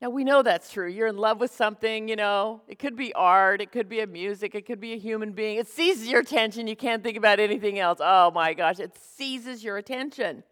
Now, 0.00 0.10
we 0.10 0.22
know 0.22 0.42
that's 0.42 0.72
true. 0.72 0.88
You're 0.88 1.08
in 1.08 1.16
love 1.16 1.40
with 1.40 1.52
something, 1.52 2.08
you 2.08 2.14
know. 2.14 2.62
It 2.68 2.78
could 2.78 2.94
be 2.94 3.12
art, 3.14 3.60
it 3.60 3.72
could 3.72 3.88
be 3.88 3.98
a 3.98 4.06
music, 4.06 4.54
it 4.54 4.64
could 4.64 4.78
be 4.80 4.92
a 4.92 4.96
human 4.96 5.32
being. 5.32 5.58
It 5.58 5.66
seizes 5.66 6.06
your 6.08 6.20
attention. 6.20 6.68
You 6.68 6.76
can't 6.76 7.02
think 7.02 7.16
about 7.16 7.40
anything 7.40 7.80
else. 7.80 7.98
Oh 8.00 8.30
my 8.30 8.54
gosh, 8.54 8.78
it 8.78 8.96
seizes 8.96 9.64
your 9.64 9.76
attention. 9.76 10.44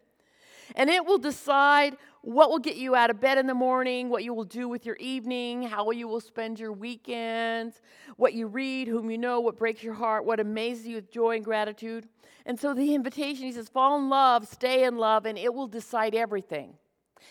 And 0.75 0.89
it 0.89 1.05
will 1.05 1.17
decide 1.17 1.95
what 2.21 2.49
will 2.49 2.59
get 2.59 2.75
you 2.75 2.93
out 2.93 3.09
of 3.09 3.21
bed 3.21 3.37
in 3.37 3.47
the 3.47 3.53
morning, 3.53 4.09
what 4.09 4.21
you 4.21 4.33
will 4.33 4.43
do 4.43 4.67
with 4.67 4.85
your 4.85 4.97
evening, 4.97 5.63
how 5.63 5.91
you 5.91 6.09
will 6.09 6.19
spend 6.19 6.59
your 6.59 6.73
weekends, 6.73 7.79
what 8.17 8.33
you 8.33 8.47
read, 8.47 8.89
whom 8.89 9.09
you 9.09 9.17
know, 9.17 9.39
what 9.39 9.57
breaks 9.57 9.81
your 9.81 9.93
heart, 9.93 10.25
what 10.25 10.41
amazes 10.41 10.87
you 10.87 10.95
with 10.95 11.09
joy 11.09 11.37
and 11.37 11.45
gratitude. 11.45 12.05
And 12.45 12.59
so 12.59 12.73
the 12.73 12.93
invitation, 12.93 13.45
he 13.45 13.53
says, 13.53 13.69
fall 13.69 13.97
in 13.97 14.09
love, 14.09 14.45
stay 14.45 14.83
in 14.83 14.97
love, 14.97 15.25
and 15.25 15.37
it 15.37 15.53
will 15.53 15.67
decide 15.67 16.13
everything. 16.13 16.73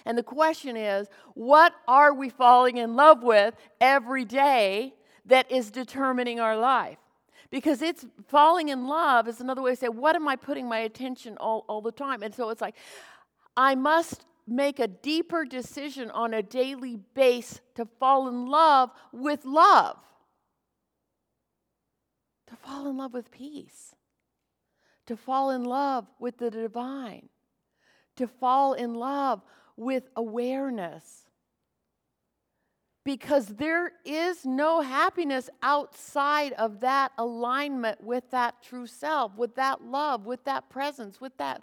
And 0.04 0.16
the 0.16 0.22
question 0.22 0.76
is, 0.76 1.08
what 1.34 1.74
are 1.86 2.14
we 2.14 2.28
falling 2.28 2.76
in 2.76 2.96
love 2.96 3.22
with 3.22 3.54
every 3.80 4.24
day 4.24 4.94
that 5.26 5.50
is 5.50 5.70
determining 5.70 6.40
our 6.40 6.56
life? 6.56 6.98
Because 7.50 7.82
it's 7.82 8.04
falling 8.28 8.68
in 8.68 8.86
love 8.86 9.28
is 9.28 9.40
another 9.40 9.62
way 9.62 9.70
to 9.72 9.76
say, 9.76 9.88
what 9.88 10.16
am 10.16 10.26
I 10.28 10.36
putting 10.36 10.68
my 10.68 10.78
attention 10.78 11.36
all, 11.38 11.64
all 11.68 11.80
the 11.80 11.92
time? 11.92 12.22
And 12.22 12.34
so 12.34 12.50
it's 12.50 12.60
like, 12.60 12.74
I 13.56 13.74
must 13.74 14.24
make 14.46 14.78
a 14.78 14.88
deeper 14.88 15.44
decision 15.44 16.10
on 16.10 16.34
a 16.34 16.42
daily 16.42 16.98
base 17.14 17.60
to 17.74 17.86
fall 17.98 18.28
in 18.28 18.46
love 18.46 18.90
with 19.12 19.44
love. 19.44 19.98
To 22.48 22.56
fall 22.56 22.88
in 22.88 22.96
love 22.96 23.12
with 23.12 23.30
peace. 23.30 23.94
To 25.06 25.16
fall 25.16 25.50
in 25.50 25.64
love 25.64 26.06
with 26.20 26.38
the 26.38 26.50
divine. 26.50 27.28
To 28.16 28.26
fall 28.26 28.74
in 28.74 28.94
love 28.94 29.42
with 29.76 30.08
awareness. 30.16 31.22
Because 33.04 33.46
there 33.46 33.92
is 34.04 34.44
no 34.44 34.80
happiness 34.80 35.48
outside 35.62 36.52
of 36.54 36.80
that 36.80 37.12
alignment 37.18 38.02
with 38.02 38.28
that 38.32 38.62
true 38.62 38.86
self, 38.86 39.36
with 39.36 39.54
that 39.54 39.84
love, 39.84 40.26
with 40.26 40.44
that 40.44 40.68
presence, 40.70 41.20
with 41.20 41.36
that 41.36 41.62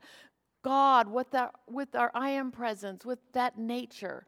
God, 0.63 1.09
with, 1.09 1.31
that, 1.31 1.53
with 1.69 1.93
our 1.93 2.11
I 2.15 2.29
am 2.29 2.51
presence, 2.51 3.05
with 3.05 3.19
that 3.33 3.57
nature, 3.57 4.25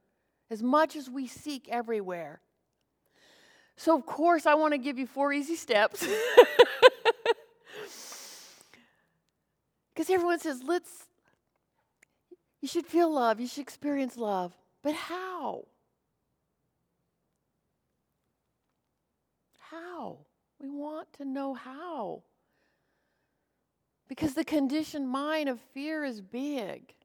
as 0.51 0.61
much 0.61 0.97
as 0.97 1.09
we 1.09 1.27
seek 1.27 1.69
everywhere. 1.69 2.41
So, 3.77 3.95
of 3.97 4.05
course, 4.05 4.45
I 4.45 4.55
want 4.55 4.73
to 4.73 4.77
give 4.77 4.99
you 4.99 5.07
four 5.07 5.31
easy 5.31 5.55
steps. 5.55 6.05
Because 9.95 10.09
everyone 10.09 10.39
says, 10.39 10.61
let's 10.63 11.07
you 12.65 12.67
should 12.67 12.87
feel 12.87 13.13
love. 13.13 13.39
You 13.39 13.45
should 13.45 13.61
experience 13.61 14.17
love. 14.17 14.51
But 14.81 14.95
how? 14.95 15.65
How? 19.69 20.17
We 20.59 20.71
want 20.71 21.13
to 21.19 21.25
know 21.25 21.53
how. 21.53 22.23
Because 24.07 24.33
the 24.33 24.43
conditioned 24.43 25.07
mind 25.07 25.47
of 25.47 25.59
fear 25.75 26.03
is 26.03 26.21
big. 26.21 26.95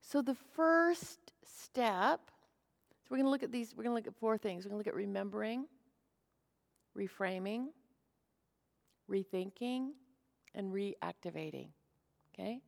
So 0.00 0.22
the 0.22 0.36
first 0.56 1.18
step, 1.44 2.20
so 3.02 3.08
we're 3.10 3.18
going 3.18 3.26
to 3.26 3.30
look 3.30 3.42
at 3.42 3.52
these, 3.52 3.74
we're 3.76 3.84
going 3.84 3.92
to 3.92 3.96
look 3.96 4.06
at 4.06 4.18
four 4.18 4.38
things. 4.38 4.64
We're 4.64 4.70
going 4.70 4.82
to 4.82 4.88
look 4.88 4.94
at 4.94 4.98
remembering, 4.98 5.66
reframing, 6.96 7.66
rethinking, 9.06 9.90
and 10.54 10.72
reactivating. 10.72 11.68
Okay? 12.32 12.62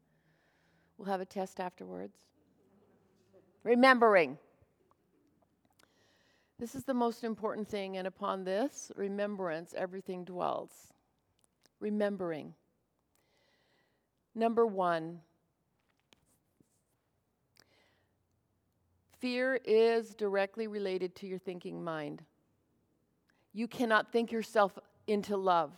We'll 0.99 1.09
have 1.09 1.21
a 1.21 1.25
test 1.25 1.61
afterwards. 1.61 2.17
Remembering. 3.65 4.39
This 6.59 6.75
is 6.75 6.85
the 6.85 6.95
most 6.95 7.25
important 7.25 7.69
thing, 7.69 7.97
and 7.97 8.07
upon 8.07 8.45
this 8.45 8.93
remembrance, 8.95 9.75
everything 9.77 10.25
dwells. 10.25 10.71
Remembering. 11.81 12.55
Number 14.35 14.65
one, 14.65 15.21
fear 19.19 19.61
is 19.65 20.15
directly 20.15 20.67
related 20.67 21.15
to 21.17 21.27
your 21.27 21.39
thinking 21.39 21.83
mind. 21.83 22.23
You 23.53 23.69
cannot 23.69 24.13
think 24.13 24.33
yourself 24.33 24.79
into 25.07 25.37
love. 25.37 25.73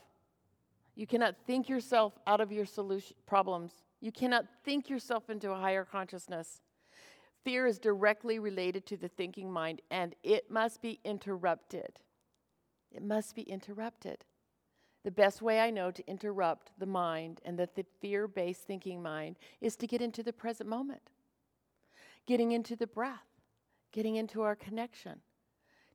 You 0.94 1.06
cannot 1.06 1.34
think 1.46 1.68
yourself 1.68 2.12
out 2.26 2.40
of 2.40 2.52
your 2.52 2.66
solution 2.66 3.16
problems. 3.26 3.72
You 4.04 4.12
cannot 4.12 4.44
think 4.66 4.90
yourself 4.90 5.30
into 5.30 5.50
a 5.50 5.58
higher 5.58 5.82
consciousness. 5.82 6.60
Fear 7.42 7.66
is 7.66 7.78
directly 7.78 8.38
related 8.38 8.84
to 8.88 8.98
the 8.98 9.08
thinking 9.08 9.50
mind, 9.50 9.80
and 9.90 10.14
it 10.22 10.50
must 10.50 10.82
be 10.82 11.00
interrupted. 11.04 12.00
It 12.92 13.02
must 13.02 13.34
be 13.34 13.40
interrupted. 13.40 14.26
The 15.04 15.10
best 15.10 15.40
way 15.40 15.58
I 15.58 15.70
know 15.70 15.90
to 15.90 16.06
interrupt 16.06 16.72
the 16.78 16.84
mind 16.84 17.40
and 17.46 17.58
the, 17.58 17.86
fear 18.02 18.28
based 18.28 18.64
thinking 18.64 19.02
mind 19.02 19.36
is 19.62 19.74
to 19.76 19.86
get 19.86 20.02
into 20.02 20.22
the 20.22 20.34
present 20.34 20.68
moment, 20.68 21.08
getting 22.26 22.52
into 22.52 22.76
the 22.76 22.86
breath, 22.86 23.40
getting 23.90 24.16
into 24.16 24.42
our 24.42 24.54
connection, 24.54 25.20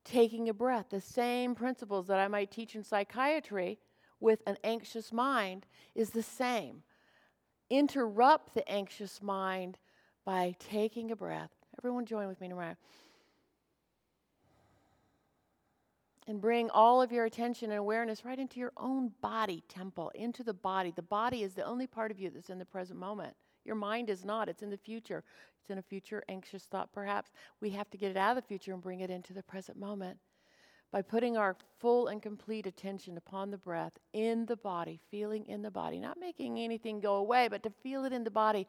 taking 0.03 0.49
a 0.49 0.53
breath. 0.55 0.87
The 0.89 0.99
same 0.99 1.53
principles 1.53 2.07
that 2.07 2.17
I 2.17 2.27
might 2.27 2.49
teach 2.49 2.75
in 2.75 2.83
psychiatry 2.83 3.77
with 4.19 4.41
an 4.47 4.57
anxious 4.63 5.13
mind 5.13 5.67
is 5.93 6.09
the 6.09 6.23
same 6.23 6.81
interrupt 7.69 8.53
the 8.53 8.67
anxious 8.69 9.21
mind 9.21 9.77
by 10.25 10.55
taking 10.59 11.11
a 11.11 11.15
breath. 11.15 11.51
Everyone 11.79 12.05
join 12.05 12.27
with 12.27 12.41
me 12.41 12.49
now. 12.49 12.75
And 16.27 16.39
bring 16.39 16.69
all 16.69 17.01
of 17.01 17.11
your 17.11 17.25
attention 17.25 17.71
and 17.71 17.79
awareness 17.79 18.23
right 18.23 18.37
into 18.37 18.59
your 18.59 18.73
own 18.77 19.11
body 19.21 19.63
temple, 19.67 20.11
into 20.13 20.43
the 20.43 20.53
body. 20.53 20.93
The 20.95 21.01
body 21.01 21.41
is 21.41 21.55
the 21.55 21.65
only 21.65 21.87
part 21.87 22.11
of 22.11 22.19
you 22.19 22.29
that's 22.29 22.51
in 22.51 22.59
the 22.59 22.65
present 22.65 22.99
moment. 22.99 23.33
Your 23.65 23.75
mind 23.75 24.09
is 24.09 24.23
not, 24.23 24.47
it's 24.47 24.61
in 24.61 24.69
the 24.69 24.77
future. 24.77 25.23
It's 25.59 25.71
in 25.71 25.79
a 25.79 25.81
future 25.81 26.23
anxious 26.29 26.65
thought, 26.65 26.91
perhaps. 26.93 27.31
We 27.61 27.71
have 27.71 27.89
to 27.89 27.97
get 27.97 28.11
it 28.11 28.17
out 28.17 28.37
of 28.37 28.43
the 28.43 28.47
future 28.47 28.73
and 28.73 28.81
bring 28.81 28.99
it 28.99 29.09
into 29.09 29.33
the 29.33 29.43
present 29.43 29.79
moment 29.79 30.19
by 30.91 31.01
putting 31.01 31.37
our 31.37 31.55
full 31.79 32.07
and 32.07 32.21
complete 32.21 32.65
attention 32.65 33.17
upon 33.17 33.51
the 33.51 33.57
breath 33.57 33.93
in 34.13 34.45
the 34.47 34.55
body, 34.55 34.99
feeling 35.11 35.45
in 35.45 35.61
the 35.61 35.71
body, 35.71 35.99
not 35.99 36.19
making 36.19 36.59
anything 36.59 36.99
go 36.99 37.15
away, 37.15 37.47
but 37.47 37.63
to 37.63 37.69
feel 37.69 38.05
it 38.05 38.13
in 38.13 38.23
the 38.23 38.31
body, 38.31 38.67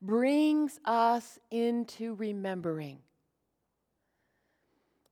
brings 0.00 0.80
us 0.84 1.38
into 1.50 2.14
remembering 2.14 2.98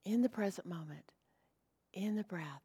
in 0.04 0.22
the 0.22 0.28
present 0.28 0.66
moment, 0.66 1.12
in 1.92 2.14
the 2.16 2.25
breath, 2.25 2.62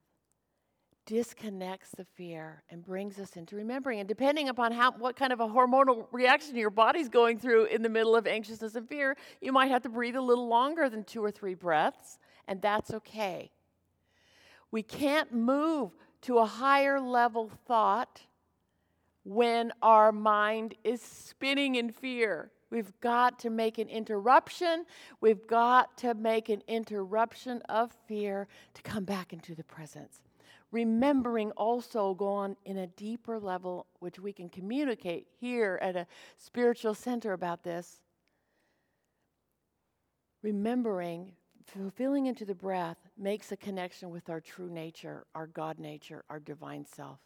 disconnects 1.05 1.89
the 1.97 2.05
fear 2.05 2.63
and 2.69 2.85
brings 2.85 3.19
us 3.19 3.35
into 3.35 3.55
remembering. 3.55 3.99
And 3.99 4.07
depending 4.07 4.47
upon 4.47 4.71
how 4.71 4.91
what 4.91 5.15
kind 5.15 5.33
of 5.33 5.39
a 5.39 5.47
hormonal 5.47 6.05
reaction 6.11 6.55
your 6.55 6.69
body's 6.69 7.09
going 7.09 7.39
through 7.39 7.65
in 7.65 7.81
the 7.81 7.89
middle 7.89 8.15
of 8.15 8.27
anxiousness 8.27 8.75
and 8.75 8.87
fear, 8.87 9.17
you 9.41 9.51
might 9.51 9.71
have 9.71 9.81
to 9.81 9.89
breathe 9.89 10.15
a 10.15 10.21
little 10.21 10.47
longer 10.47 10.87
than 10.87 11.03
two 11.03 11.23
or 11.23 11.31
three 11.31 11.55
breaths, 11.55 12.19
and 12.47 12.61
that's 12.61 12.93
okay. 12.93 13.51
We 14.71 14.83
can't 14.83 15.33
move 15.33 15.91
to 16.21 16.39
a 16.39 16.45
higher 16.45 16.99
level 16.99 17.51
thought 17.67 18.21
when 19.23 19.71
our 19.81 20.11
mind 20.11 20.75
is 20.83 21.01
spinning 21.01 21.75
in 21.75 21.91
fear. 21.91 22.51
We've 22.69 22.93
got 23.01 23.37
to 23.39 23.49
make 23.49 23.77
an 23.77 23.89
interruption. 23.89 24.85
We've 25.19 25.45
got 25.45 25.97
to 25.99 26.13
make 26.13 26.47
an 26.49 26.63
interruption 26.67 27.61
of 27.63 27.91
fear 28.07 28.47
to 28.73 28.81
come 28.81 29.03
back 29.03 29.33
into 29.33 29.53
the 29.55 29.63
presence 29.63 30.21
remembering 30.71 31.51
also 31.51 32.13
go 32.13 32.27
on 32.27 32.55
in 32.65 32.77
a 32.77 32.87
deeper 32.87 33.39
level, 33.39 33.87
which 33.99 34.19
we 34.19 34.33
can 34.33 34.49
communicate 34.49 35.27
here 35.39 35.77
at 35.81 35.95
a 35.95 36.07
spiritual 36.37 36.93
center 36.93 37.33
about 37.33 37.63
this. 37.63 38.01
Remembering, 40.41 41.33
feeling 41.95 42.25
into 42.25 42.45
the 42.45 42.55
breath 42.55 42.97
makes 43.17 43.51
a 43.51 43.57
connection 43.57 44.09
with 44.09 44.29
our 44.29 44.41
true 44.41 44.69
nature, 44.69 45.25
our 45.35 45.47
God 45.47 45.79
nature, 45.79 46.23
our 46.29 46.39
divine 46.39 46.85
self. 46.85 47.19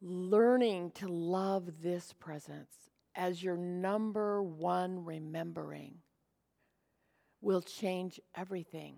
Learning 0.00 0.90
to 0.92 1.08
love 1.08 1.82
this 1.82 2.12
presence 2.12 2.72
as 3.14 3.42
your 3.42 3.56
number 3.56 4.42
one 4.42 5.04
remembering 5.04 5.98
will 7.40 7.62
change 7.62 8.20
everything 8.34 8.96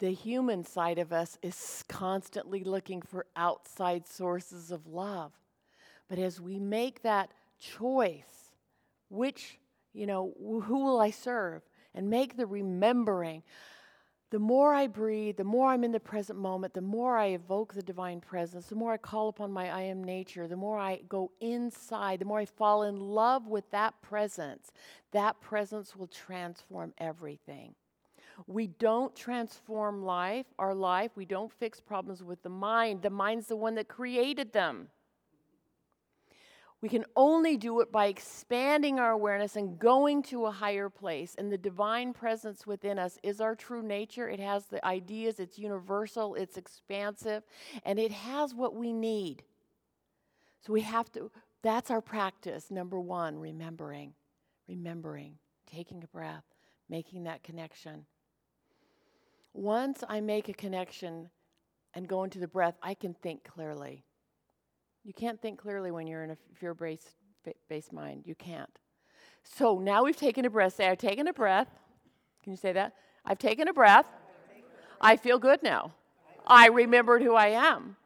the 0.00 0.12
human 0.12 0.64
side 0.64 0.98
of 0.98 1.12
us 1.12 1.38
is 1.42 1.84
constantly 1.86 2.64
looking 2.64 3.02
for 3.02 3.26
outside 3.36 4.08
sources 4.08 4.70
of 4.70 4.86
love. 4.86 5.32
But 6.08 6.18
as 6.18 6.40
we 6.40 6.58
make 6.58 7.02
that 7.02 7.30
choice, 7.58 8.54
which, 9.10 9.58
you 9.92 10.06
know, 10.06 10.32
who 10.38 10.84
will 10.84 11.00
I 11.00 11.10
serve? 11.10 11.62
And 11.94 12.08
make 12.08 12.36
the 12.36 12.46
remembering, 12.46 13.42
the 14.30 14.38
more 14.38 14.72
I 14.72 14.86
breathe, 14.86 15.38
the 15.38 15.44
more 15.44 15.70
I'm 15.70 15.82
in 15.82 15.90
the 15.90 15.98
present 15.98 16.38
moment, 16.38 16.72
the 16.72 16.80
more 16.80 17.16
I 17.16 17.26
evoke 17.26 17.74
the 17.74 17.82
divine 17.82 18.20
presence, 18.20 18.66
the 18.66 18.76
more 18.76 18.92
I 18.92 18.96
call 18.96 19.28
upon 19.28 19.50
my 19.50 19.68
I 19.68 19.82
am 19.82 20.04
nature, 20.04 20.46
the 20.46 20.56
more 20.56 20.78
I 20.78 21.00
go 21.08 21.32
inside, 21.40 22.20
the 22.20 22.24
more 22.24 22.38
I 22.38 22.44
fall 22.44 22.84
in 22.84 22.96
love 22.96 23.48
with 23.48 23.68
that 23.72 24.00
presence, 24.02 24.70
that 25.10 25.40
presence 25.40 25.96
will 25.96 26.06
transform 26.06 26.94
everything. 26.98 27.74
We 28.46 28.68
don't 28.68 29.14
transform 29.16 30.04
life, 30.04 30.46
our 30.58 30.74
life. 30.74 31.10
We 31.16 31.24
don't 31.24 31.52
fix 31.52 31.80
problems 31.80 32.22
with 32.22 32.42
the 32.42 32.48
mind. 32.48 33.02
The 33.02 33.10
mind's 33.10 33.48
the 33.48 33.56
one 33.56 33.74
that 33.74 33.88
created 33.88 34.52
them. 34.52 34.88
We 36.82 36.88
can 36.88 37.04
only 37.14 37.58
do 37.58 37.80
it 37.80 37.92
by 37.92 38.06
expanding 38.06 38.98
our 38.98 39.10
awareness 39.10 39.56
and 39.56 39.78
going 39.78 40.22
to 40.24 40.46
a 40.46 40.50
higher 40.50 40.88
place. 40.88 41.34
And 41.36 41.52
the 41.52 41.58
divine 41.58 42.14
presence 42.14 42.66
within 42.66 42.98
us 42.98 43.18
is 43.22 43.40
our 43.40 43.54
true 43.54 43.82
nature. 43.82 44.28
It 44.28 44.40
has 44.40 44.64
the 44.66 44.84
ideas, 44.84 45.40
it's 45.40 45.58
universal, 45.58 46.34
it's 46.34 46.56
expansive, 46.56 47.42
and 47.84 47.98
it 47.98 48.12
has 48.12 48.54
what 48.54 48.74
we 48.74 48.94
need. 48.94 49.42
So 50.62 50.72
we 50.72 50.80
have 50.82 51.12
to, 51.12 51.30
that's 51.62 51.90
our 51.90 52.00
practice. 52.00 52.70
Number 52.70 52.98
one, 52.98 53.38
remembering, 53.38 54.14
remembering, 54.66 55.34
taking 55.70 56.02
a 56.02 56.06
breath, 56.06 56.44
making 56.88 57.24
that 57.24 57.42
connection. 57.42 58.06
Once 59.52 60.02
I 60.08 60.20
make 60.20 60.48
a 60.48 60.54
connection 60.54 61.28
and 61.92 62.08
go 62.08 62.24
into 62.24 62.38
the 62.38 62.48
breath, 62.48 62.76
I 62.82 62.94
can 62.94 63.12
think 63.12 63.44
clearly. 63.44 64.04
You 65.10 65.14
can't 65.14 65.42
think 65.42 65.58
clearly 65.58 65.90
when 65.90 66.06
you're 66.06 66.22
in 66.22 66.30
a 66.30 66.36
fear 66.54 66.72
based, 66.72 67.92
mind. 67.92 68.22
You 68.26 68.36
can't. 68.36 68.70
So 69.42 69.80
now 69.80 70.04
we've 70.04 70.16
taken 70.16 70.44
a 70.44 70.50
breath. 70.50 70.76
Say, 70.76 70.86
I've 70.86 70.98
taken 70.98 71.26
a 71.26 71.32
breath. 71.32 71.66
Can 72.44 72.52
you 72.52 72.56
say 72.56 72.72
that? 72.74 72.94
I've 73.26 73.40
taken 73.40 73.66
a 73.66 73.72
breath. 73.72 74.06
I 75.00 75.16
feel 75.16 75.40
good 75.40 75.64
now. 75.64 75.94
I 76.46 76.68
remembered 76.68 77.22
who 77.22 77.34
I 77.34 77.48
am. 77.48 77.96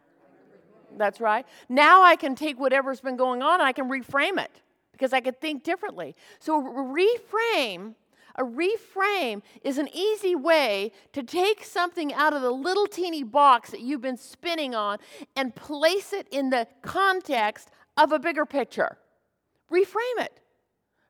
That's 0.96 1.20
right. 1.20 1.44
Now 1.68 2.02
I 2.02 2.16
can 2.16 2.34
take 2.34 2.58
whatever's 2.58 3.02
been 3.02 3.18
going 3.18 3.42
on 3.42 3.60
I 3.60 3.72
can 3.72 3.90
reframe 3.90 4.42
it 4.42 4.62
because 4.92 5.12
I 5.12 5.20
can 5.20 5.34
think 5.34 5.62
differently. 5.62 6.14
So 6.38 6.62
reframe 6.62 7.96
a 8.36 8.42
reframe 8.42 9.42
is 9.62 9.78
an 9.78 9.88
easy 9.92 10.34
way 10.34 10.92
to 11.12 11.22
take 11.22 11.64
something 11.64 12.12
out 12.12 12.32
of 12.32 12.42
the 12.42 12.50
little 12.50 12.86
teeny 12.86 13.22
box 13.22 13.70
that 13.70 13.80
you've 13.80 14.00
been 14.00 14.16
spinning 14.16 14.74
on 14.74 14.98
and 15.36 15.54
place 15.54 16.12
it 16.12 16.26
in 16.30 16.50
the 16.50 16.66
context 16.82 17.70
of 17.96 18.12
a 18.12 18.18
bigger 18.18 18.44
picture. 18.44 18.98
Reframe 19.70 20.18
it. 20.18 20.40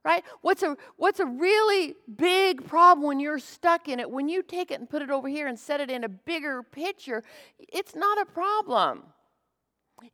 Right? 0.04 0.22
What's 0.42 0.62
a 0.62 0.76
what's 0.98 1.18
a 1.18 1.24
really 1.24 1.94
big 2.14 2.66
problem 2.68 3.06
when 3.06 3.20
you're 3.20 3.38
stuck 3.38 3.88
in 3.88 3.98
it? 3.98 4.10
When 4.10 4.28
you 4.28 4.42
take 4.42 4.70
it 4.70 4.78
and 4.78 4.88
put 4.88 5.00
it 5.00 5.08
over 5.08 5.28
here 5.28 5.46
and 5.46 5.58
set 5.58 5.80
it 5.80 5.90
in 5.90 6.04
a 6.04 6.10
bigger 6.10 6.62
picture, 6.62 7.22
it's 7.58 7.94
not 7.94 8.20
a 8.20 8.26
problem. 8.26 9.04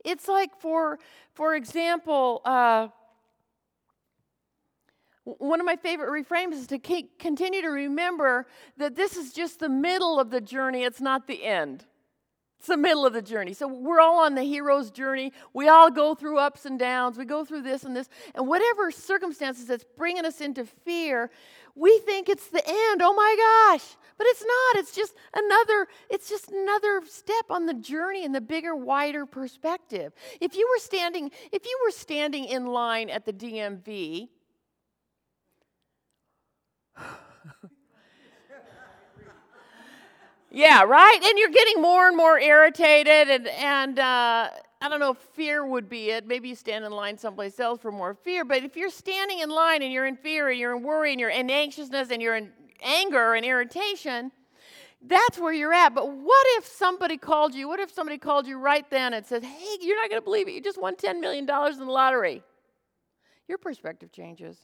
It's 0.05 0.29
like 0.29 0.51
for 0.61 0.97
for 1.33 1.55
example, 1.55 2.41
uh, 2.45 2.87
one 5.39 5.59
of 5.59 5.65
my 5.65 5.75
favorite 5.75 6.09
reframes 6.09 6.53
is 6.53 6.67
to 6.67 6.79
keep, 6.79 7.19
continue 7.19 7.61
to 7.61 7.69
remember 7.69 8.47
that 8.77 8.95
this 8.95 9.17
is 9.17 9.33
just 9.33 9.59
the 9.59 9.69
middle 9.69 10.19
of 10.19 10.29
the 10.29 10.41
journey, 10.41 10.83
it's 10.83 11.01
not 11.01 11.27
the 11.27 11.43
end. 11.43 11.85
It's 12.61 12.67
the 12.67 12.77
middle 12.77 13.07
of 13.07 13.13
the 13.13 13.23
journey. 13.23 13.53
So 13.53 13.67
we're 13.67 13.99
all 13.99 14.23
on 14.23 14.35
the 14.35 14.43
hero's 14.43 14.91
journey. 14.91 15.33
We 15.51 15.67
all 15.67 15.89
go 15.89 16.13
through 16.13 16.37
ups 16.37 16.65
and 16.65 16.77
downs. 16.77 17.17
We 17.17 17.25
go 17.25 17.43
through 17.43 17.63
this 17.63 17.85
and 17.85 17.95
this. 17.95 18.07
And 18.35 18.47
whatever 18.47 18.91
circumstances 18.91 19.65
that's 19.65 19.83
bringing 19.97 20.25
us 20.25 20.41
into 20.41 20.65
fear, 20.65 21.31
we 21.73 21.97
think 22.05 22.29
it's 22.29 22.49
the 22.49 22.61
end. 22.63 23.01
Oh 23.03 23.15
my 23.15 23.71
gosh. 23.73 23.95
But 24.15 24.27
it's 24.27 24.45
not. 24.45 24.79
It's 24.79 24.95
just 24.95 25.15
another 25.33 25.87
it's 26.11 26.29
just 26.29 26.51
another 26.51 27.01
step 27.07 27.45
on 27.49 27.65
the 27.65 27.73
journey 27.73 28.23
in 28.23 28.31
the 28.31 28.41
bigger 28.41 28.75
wider 28.75 29.25
perspective. 29.25 30.13
If 30.39 30.55
you 30.55 30.69
were 30.71 30.79
standing 30.79 31.31
if 31.51 31.65
you 31.65 31.79
were 31.83 31.91
standing 31.91 32.45
in 32.45 32.67
line 32.67 33.09
at 33.09 33.25
the 33.25 33.33
DMV 33.33 34.29
yeah, 40.51 40.83
right? 40.83 41.19
And 41.23 41.39
you're 41.39 41.49
getting 41.49 41.81
more 41.81 42.07
and 42.07 42.17
more 42.17 42.37
irritated, 42.37 43.29
and, 43.29 43.47
and 43.47 43.97
uh, 43.97 44.49
I 44.81 44.89
don't 44.89 44.99
know 44.99 45.11
if 45.11 45.17
fear 45.17 45.65
would 45.65 45.87
be 45.87 46.09
it. 46.09 46.27
Maybe 46.27 46.49
you 46.49 46.55
stand 46.55 46.83
in 46.83 46.91
line 46.91 47.17
someplace 47.17 47.59
else 47.59 47.79
for 47.79 47.91
more 47.91 48.13
fear, 48.13 48.43
but 48.43 48.63
if 48.63 48.75
you're 48.75 48.89
standing 48.89 49.39
in 49.39 49.49
line 49.49 49.81
and 49.81 49.93
you're 49.93 50.05
in 50.05 50.17
fear 50.17 50.49
and 50.49 50.59
you're 50.59 50.75
in 50.75 50.83
worry 50.83 51.11
and 51.11 51.19
you're 51.21 51.29
in 51.29 51.49
anxiousness 51.49 52.11
and 52.11 52.21
you're 52.21 52.35
in 52.35 52.51
anger 52.83 53.33
and 53.33 53.45
irritation, 53.45 54.31
that's 55.01 55.39
where 55.39 55.53
you're 55.53 55.73
at. 55.73 55.95
But 55.95 56.11
what 56.11 56.45
if 56.57 56.65
somebody 56.65 57.17
called 57.17 57.55
you? 57.55 57.67
What 57.67 57.79
if 57.79 57.91
somebody 57.91 58.17
called 58.17 58.45
you 58.45 58.57
right 58.57 58.87
then 58.89 59.13
and 59.13 59.25
said, 59.25 59.43
Hey, 59.43 59.77
you're 59.79 59.95
not 59.95 60.09
going 60.09 60.21
to 60.21 60.25
believe 60.25 60.47
it. 60.47 60.51
You 60.51 60.61
just 60.61 60.79
won 60.79 60.95
$10 60.95 61.19
million 61.19 61.43
in 61.43 61.79
the 61.79 61.85
lottery? 61.85 62.43
Your 63.47 63.57
perspective 63.57 64.11
changes. 64.11 64.57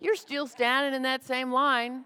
You're 0.00 0.16
still 0.16 0.46
standing 0.46 0.94
in 0.94 1.02
that 1.02 1.24
same 1.24 1.52
line. 1.52 2.04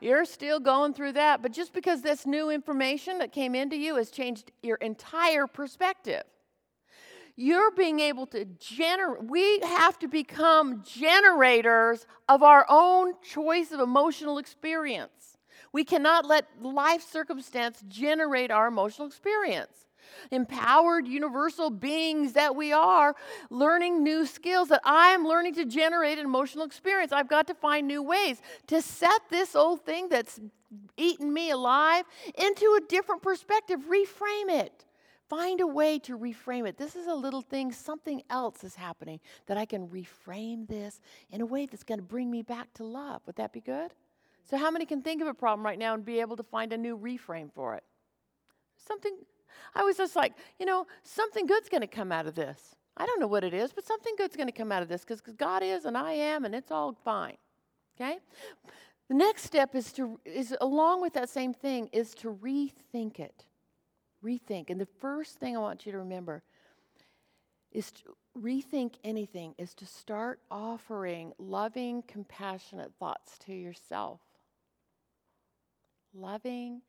You're 0.00 0.24
still 0.24 0.60
going 0.60 0.94
through 0.94 1.12
that. 1.12 1.42
But 1.42 1.52
just 1.52 1.72
because 1.72 2.02
this 2.02 2.26
new 2.26 2.50
information 2.50 3.18
that 3.18 3.32
came 3.32 3.54
into 3.54 3.76
you 3.76 3.96
has 3.96 4.10
changed 4.10 4.52
your 4.62 4.76
entire 4.76 5.46
perspective, 5.46 6.22
you're 7.36 7.70
being 7.70 8.00
able 8.00 8.26
to 8.28 8.44
generate, 8.44 9.24
we 9.24 9.60
have 9.60 9.98
to 10.00 10.08
become 10.08 10.82
generators 10.84 12.06
of 12.28 12.42
our 12.42 12.66
own 12.68 13.14
choice 13.22 13.72
of 13.72 13.80
emotional 13.80 14.38
experience. 14.38 15.38
We 15.72 15.84
cannot 15.84 16.26
let 16.26 16.46
life 16.60 17.02
circumstance 17.02 17.82
generate 17.88 18.50
our 18.50 18.66
emotional 18.66 19.06
experience 19.06 19.86
empowered, 20.30 21.06
universal 21.06 21.70
beings 21.70 22.32
that 22.34 22.54
we 22.54 22.72
are, 22.72 23.14
learning 23.50 24.02
new 24.02 24.26
skills 24.26 24.68
that 24.68 24.80
I'm 24.84 25.24
learning 25.24 25.54
to 25.54 25.64
generate 25.64 26.18
an 26.18 26.24
emotional 26.24 26.64
experience. 26.64 27.12
I've 27.12 27.28
got 27.28 27.46
to 27.48 27.54
find 27.54 27.86
new 27.86 28.02
ways 28.02 28.40
to 28.68 28.82
set 28.82 29.22
this 29.30 29.54
old 29.54 29.84
thing 29.84 30.08
that's 30.08 30.40
eaten 30.96 31.32
me 31.32 31.50
alive 31.50 32.04
into 32.36 32.78
a 32.78 32.86
different 32.88 33.22
perspective, 33.22 33.80
reframe 33.90 34.50
it. 34.50 34.84
Find 35.28 35.60
a 35.60 35.66
way 35.66 36.00
to 36.00 36.18
reframe 36.18 36.68
it. 36.68 36.76
This 36.76 36.96
is 36.96 37.06
a 37.06 37.14
little 37.14 37.40
thing, 37.40 37.70
something 37.70 38.22
else 38.30 38.64
is 38.64 38.74
happening 38.74 39.20
that 39.46 39.56
I 39.56 39.64
can 39.64 39.86
reframe 39.86 40.66
this 40.66 41.00
in 41.30 41.40
a 41.40 41.46
way 41.46 41.66
that's 41.66 41.84
going 41.84 42.00
to 42.00 42.04
bring 42.04 42.30
me 42.30 42.42
back 42.42 42.74
to 42.74 42.84
love. 42.84 43.22
Would 43.26 43.36
that 43.36 43.52
be 43.52 43.60
good? 43.60 43.92
So, 44.44 44.56
how 44.56 44.72
many 44.72 44.86
can 44.86 45.02
think 45.02 45.22
of 45.22 45.28
a 45.28 45.34
problem 45.34 45.64
right 45.64 45.78
now 45.78 45.94
and 45.94 46.04
be 46.04 46.18
able 46.18 46.36
to 46.36 46.42
find 46.42 46.72
a 46.72 46.76
new 46.76 46.98
reframe 46.98 47.52
for 47.52 47.76
it? 47.76 47.84
Something 48.76 49.18
I 49.74 49.82
was 49.82 49.96
just 49.96 50.16
like, 50.16 50.34
you 50.58 50.66
know, 50.66 50.86
something 51.02 51.46
good's 51.46 51.68
going 51.68 51.80
to 51.82 51.86
come 51.86 52.12
out 52.12 52.26
of 52.26 52.34
this. 52.34 52.76
I 52.96 53.06
don't 53.06 53.20
know 53.20 53.26
what 53.26 53.44
it 53.44 53.54
is, 53.54 53.72
but 53.72 53.86
something 53.86 54.14
good's 54.18 54.36
going 54.36 54.48
to 54.48 54.52
come 54.52 54.72
out 54.72 54.82
of 54.82 54.88
this 54.88 55.02
because 55.02 55.20
God 55.20 55.62
is 55.62 55.84
and 55.84 55.96
I 55.96 56.12
am, 56.12 56.44
and 56.44 56.54
it's 56.54 56.70
all 56.70 56.96
fine. 57.04 57.36
Okay? 57.96 58.18
The 59.08 59.14
next 59.14 59.44
step 59.44 59.74
is 59.74 59.92
to 59.94 60.20
is 60.24 60.54
along 60.60 61.02
with 61.02 61.14
that 61.14 61.28
same 61.28 61.52
thing 61.52 61.88
is 61.92 62.14
to 62.16 62.32
rethink 62.32 63.18
it. 63.18 63.44
Rethink. 64.24 64.70
And 64.70 64.80
the 64.80 64.88
first 65.00 65.38
thing 65.38 65.56
I 65.56 65.60
want 65.60 65.86
you 65.86 65.92
to 65.92 65.98
remember 65.98 66.42
is 67.72 67.90
to 67.92 68.02
rethink 68.38 68.94
anything 69.04 69.54
is 69.58 69.74
to 69.74 69.86
start 69.86 70.40
offering 70.50 71.32
loving, 71.38 72.02
compassionate 72.06 72.92
thoughts 72.98 73.38
to 73.38 73.52
yourself. 73.52 74.20
Loving, 76.14 76.82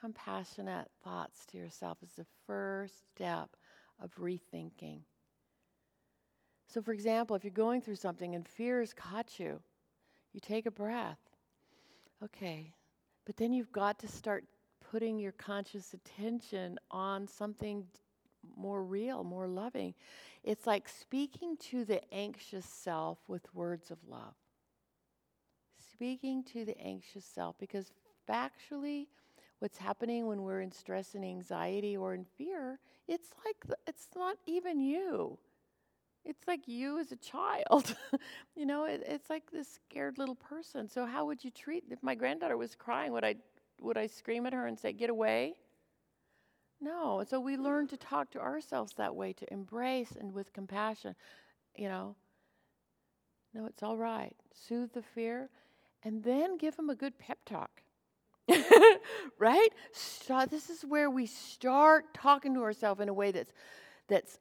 compassionate 0.00 0.88
thoughts 1.04 1.44
to 1.46 1.58
yourself 1.58 1.98
is 2.02 2.12
the 2.16 2.26
first 2.46 2.94
step 3.14 3.56
of 4.00 4.14
rethinking. 4.16 5.00
So, 6.66 6.80
for 6.80 6.92
example, 6.92 7.36
if 7.36 7.44
you're 7.44 7.50
going 7.50 7.82
through 7.82 7.96
something 7.96 8.34
and 8.34 8.46
fear 8.46 8.80
has 8.80 8.92
caught 8.92 9.38
you, 9.38 9.60
you 10.32 10.40
take 10.40 10.66
a 10.66 10.70
breath. 10.70 11.18
Okay, 12.22 12.72
but 13.26 13.36
then 13.36 13.52
you've 13.52 13.72
got 13.72 13.98
to 14.00 14.08
start 14.08 14.44
putting 14.90 15.18
your 15.18 15.32
conscious 15.32 15.94
attention 15.94 16.78
on 16.90 17.26
something 17.26 17.84
more 18.56 18.82
real, 18.82 19.24
more 19.24 19.48
loving. 19.48 19.94
It's 20.44 20.66
like 20.66 20.88
speaking 20.88 21.56
to 21.70 21.84
the 21.84 22.02
anxious 22.12 22.64
self 22.64 23.18
with 23.28 23.52
words 23.54 23.90
of 23.90 23.98
love. 24.08 24.34
Speaking 25.92 26.42
to 26.44 26.64
the 26.64 26.78
anxious 26.80 27.24
self, 27.24 27.58
because 27.58 27.92
factually, 28.28 29.06
what's 29.60 29.78
happening 29.78 30.26
when 30.26 30.42
we're 30.42 30.62
in 30.62 30.72
stress 30.72 31.14
and 31.14 31.24
anxiety 31.24 31.96
or 31.96 32.14
in 32.14 32.24
fear, 32.24 32.80
it's 33.08 33.30
like 33.46 33.56
the, 33.66 33.76
it's 33.86 34.08
not 34.16 34.36
even 34.46 34.80
you. 34.80 35.38
It's 36.24 36.46
like 36.48 36.68
you 36.68 36.98
as 36.98 37.12
a 37.12 37.16
child. 37.16 37.96
you 38.56 38.66
know, 38.66 38.84
it, 38.84 39.02
it's 39.06 39.30
like 39.30 39.50
this 39.50 39.68
scared 39.68 40.18
little 40.18 40.34
person. 40.36 40.88
So 40.88 41.06
how 41.06 41.26
would 41.26 41.44
you 41.44 41.50
treat 41.50 41.84
if 41.90 42.02
my 42.02 42.14
granddaughter 42.14 42.56
was 42.58 42.74
crying, 42.74 43.12
would 43.12 43.24
I 43.24 43.36
would 43.80 43.96
I 43.98 44.06
scream 44.06 44.46
at 44.46 44.52
her 44.52 44.66
and 44.66 44.78
say, 44.78 44.92
"Get 44.92 45.10
away"? 45.10 45.56
No. 46.80 47.22
So 47.24 47.40
we 47.40 47.56
learn 47.56 47.86
to 47.88 47.96
talk 47.96 48.30
to 48.32 48.40
ourselves 48.40 48.94
that 48.94 49.14
way, 49.14 49.32
to 49.34 49.52
embrace 49.52 50.12
and 50.16 50.32
with 50.32 50.52
compassion, 50.52 51.14
you 51.76 51.88
know. 51.88 52.16
No, 53.54 53.66
it's 53.66 53.82
all 53.82 53.96
right. 53.96 54.34
Soothe 54.52 54.92
the 54.92 55.02
fear 55.02 55.50
and 56.02 56.24
then 56.24 56.56
give 56.56 56.76
them 56.76 56.90
a 56.90 56.96
good 56.96 57.18
pep 57.18 57.44
talk. 57.44 57.82
right? 59.38 59.68
So 59.92 60.46
this 60.46 60.70
is 60.70 60.82
where 60.82 61.10
we 61.10 61.26
start 61.26 62.12
talking 62.14 62.54
to 62.54 62.62
ourselves 62.62 63.00
in 63.00 63.08
a 63.08 63.14
way 63.14 63.30
that's 63.30 63.52
that's 64.08 64.38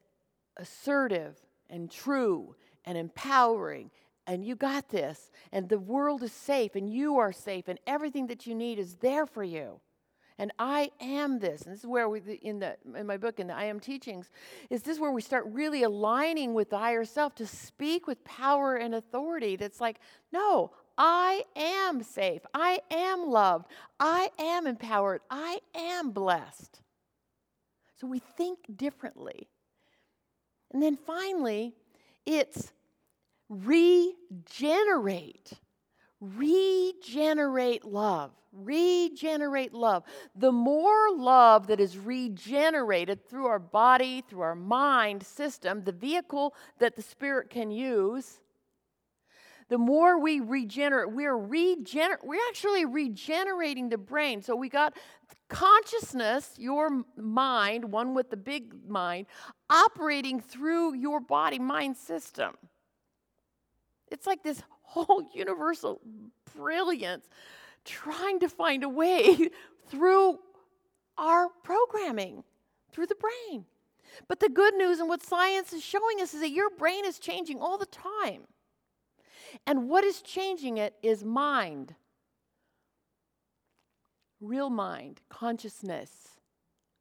assertive 0.57 1.37
and 1.69 1.91
true 1.91 2.55
and 2.85 2.97
empowering 2.97 3.91
and 4.25 4.43
you 4.43 4.55
got 4.55 4.89
this 4.89 5.31
and 5.51 5.69
the 5.69 5.79
world 5.79 6.23
is 6.23 6.31
safe 6.31 6.75
and 6.75 6.91
you 6.91 7.17
are 7.17 7.31
safe 7.31 7.67
and 7.67 7.79
everything 7.87 8.27
that 8.27 8.45
you 8.47 8.55
need 8.55 8.79
is 8.79 8.95
there 8.95 9.25
for 9.25 9.43
you 9.43 9.79
and 10.39 10.53
I 10.57 10.89
am 11.01 11.39
this. 11.39 11.63
And 11.63 11.73
this 11.73 11.81
is 11.81 11.85
where 11.85 12.07
we 12.07 12.21
in 12.41 12.59
the 12.59 12.77
in 12.95 13.05
my 13.05 13.17
book 13.17 13.39
in 13.39 13.47
the 13.47 13.53
I 13.53 13.65
am 13.65 13.79
teachings 13.79 14.31
is 14.69 14.81
this 14.81 14.97
where 14.97 15.11
we 15.11 15.21
start 15.21 15.43
really 15.47 15.83
aligning 15.83 16.53
with 16.53 16.69
the 16.69 16.77
higher 16.77 17.03
self 17.03 17.35
to 17.35 17.45
speak 17.45 18.07
with 18.07 18.23
power 18.23 18.77
and 18.77 18.95
authority. 18.95 19.57
That's 19.57 19.81
like, 19.81 19.99
no, 20.31 20.71
I 20.99 21.45
am 21.55 22.03
safe. 22.03 22.41
I 22.53 22.81
am 22.91 23.29
loved. 23.29 23.67
I 24.01 24.29
am 24.37 24.67
empowered. 24.67 25.21
I 25.31 25.61
am 25.73 26.11
blessed. 26.11 26.81
So 27.99 28.05
we 28.05 28.19
think 28.19 28.59
differently. 28.75 29.47
And 30.71 30.83
then 30.83 30.97
finally, 30.97 31.73
it's 32.25 32.73
regenerate. 33.47 35.53
Regenerate 36.19 37.85
love. 37.85 38.31
Regenerate 38.51 39.73
love. 39.73 40.03
The 40.35 40.51
more 40.51 41.15
love 41.15 41.67
that 41.67 41.79
is 41.79 41.97
regenerated 41.97 43.27
through 43.27 43.45
our 43.45 43.59
body, 43.59 44.21
through 44.27 44.41
our 44.41 44.55
mind 44.55 45.23
system, 45.23 45.83
the 45.83 45.93
vehicle 45.93 46.53
that 46.79 46.97
the 46.97 47.01
Spirit 47.01 47.49
can 47.49 47.71
use, 47.71 48.41
the 49.69 49.77
more 49.77 50.19
we 50.19 50.39
regenerate, 50.39 51.11
we're 51.11 51.37
regener- 51.37 52.23
we're 52.23 52.45
actually 52.49 52.85
regenerating 52.85 53.89
the 53.89 53.97
brain. 53.97 54.41
So 54.41 54.55
we 54.55 54.67
got 54.67 54.97
consciousness, 55.47 56.53
your 56.57 57.03
mind, 57.15 57.85
one 57.85 58.15
with 58.15 58.29
the 58.31 58.37
big 58.37 58.73
mind, 58.87 59.27
operating 59.69 60.39
through 60.39 60.95
your 60.95 61.19
body 61.19 61.59
mind 61.59 61.97
system. 61.97 62.55
It's 64.11 64.25
like 64.25 64.43
this 64.43 64.63
whole 64.81 65.23
universal 65.33 66.01
brilliance 66.55 67.27
trying 67.85 68.39
to 68.39 68.49
find 68.49 68.83
a 68.83 68.89
way 68.89 69.49
through 69.89 70.39
our 71.17 71.49
programming, 71.63 72.43
through 72.91 73.05
the 73.05 73.15
brain. 73.15 73.65
But 74.27 74.39
the 74.39 74.49
good 74.49 74.73
news 74.73 74.99
and 74.99 75.07
what 75.07 75.21
science 75.21 75.73
is 75.73 75.83
showing 75.83 76.21
us 76.21 76.33
is 76.33 76.41
that 76.41 76.49
your 76.49 76.71
brain 76.71 77.05
is 77.05 77.19
changing 77.19 77.59
all 77.59 77.77
the 77.77 77.85
time. 77.85 78.47
And 79.65 79.89
what 79.89 80.03
is 80.03 80.21
changing 80.21 80.77
it 80.77 80.95
is 81.01 81.23
mind, 81.23 81.95
real 84.39 84.69
mind, 84.69 85.21
consciousness. 85.29 86.11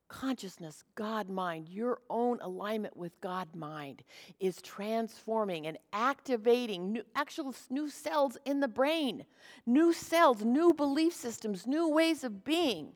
Consciousness, 0.09 0.85
God 0.95 1.29
mind, 1.29 1.69
your 1.69 1.99
own 2.09 2.39
alignment 2.41 2.97
with 2.97 3.21
God 3.21 3.55
mind 3.55 4.03
is 4.41 4.63
transforming 4.63 5.67
and 5.67 5.77
activating 5.93 6.93
new, 6.93 7.03
actual 7.15 7.55
new 7.69 7.91
cells 7.91 8.39
in 8.47 8.61
the 8.61 8.69
brain, 8.69 9.27
new 9.67 9.93
cells, 9.93 10.43
new 10.43 10.73
belief 10.73 11.13
systems, 11.13 11.67
new 11.67 11.87
ways 11.91 12.25
of 12.25 12.43
being. 12.43 12.93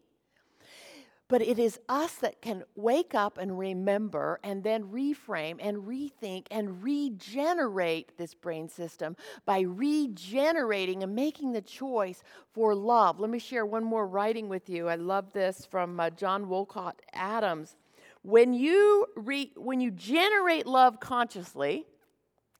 But 1.32 1.40
it 1.40 1.58
is 1.58 1.80
us 1.88 2.16
that 2.16 2.42
can 2.42 2.62
wake 2.76 3.14
up 3.14 3.38
and 3.38 3.58
remember 3.58 4.38
and 4.44 4.62
then 4.62 4.84
reframe 4.92 5.56
and 5.60 5.78
rethink 5.78 6.46
and 6.50 6.82
regenerate 6.84 8.18
this 8.18 8.34
brain 8.34 8.68
system 8.68 9.16
by 9.46 9.60
regenerating 9.60 11.02
and 11.02 11.14
making 11.14 11.52
the 11.52 11.62
choice 11.62 12.22
for 12.52 12.74
love. 12.74 13.18
Let 13.18 13.30
me 13.30 13.38
share 13.38 13.64
one 13.64 13.82
more 13.82 14.06
writing 14.06 14.50
with 14.50 14.68
you. 14.68 14.90
I 14.90 14.96
love 14.96 15.32
this 15.32 15.64
from 15.64 15.98
uh, 15.98 16.10
John 16.10 16.50
Wolcott 16.50 17.00
Adams. 17.14 17.76
When 18.20 18.52
you, 18.52 19.06
re- 19.16 19.54
when 19.56 19.80
you 19.80 19.90
generate 19.90 20.66
love 20.66 21.00
consciously, 21.00 21.86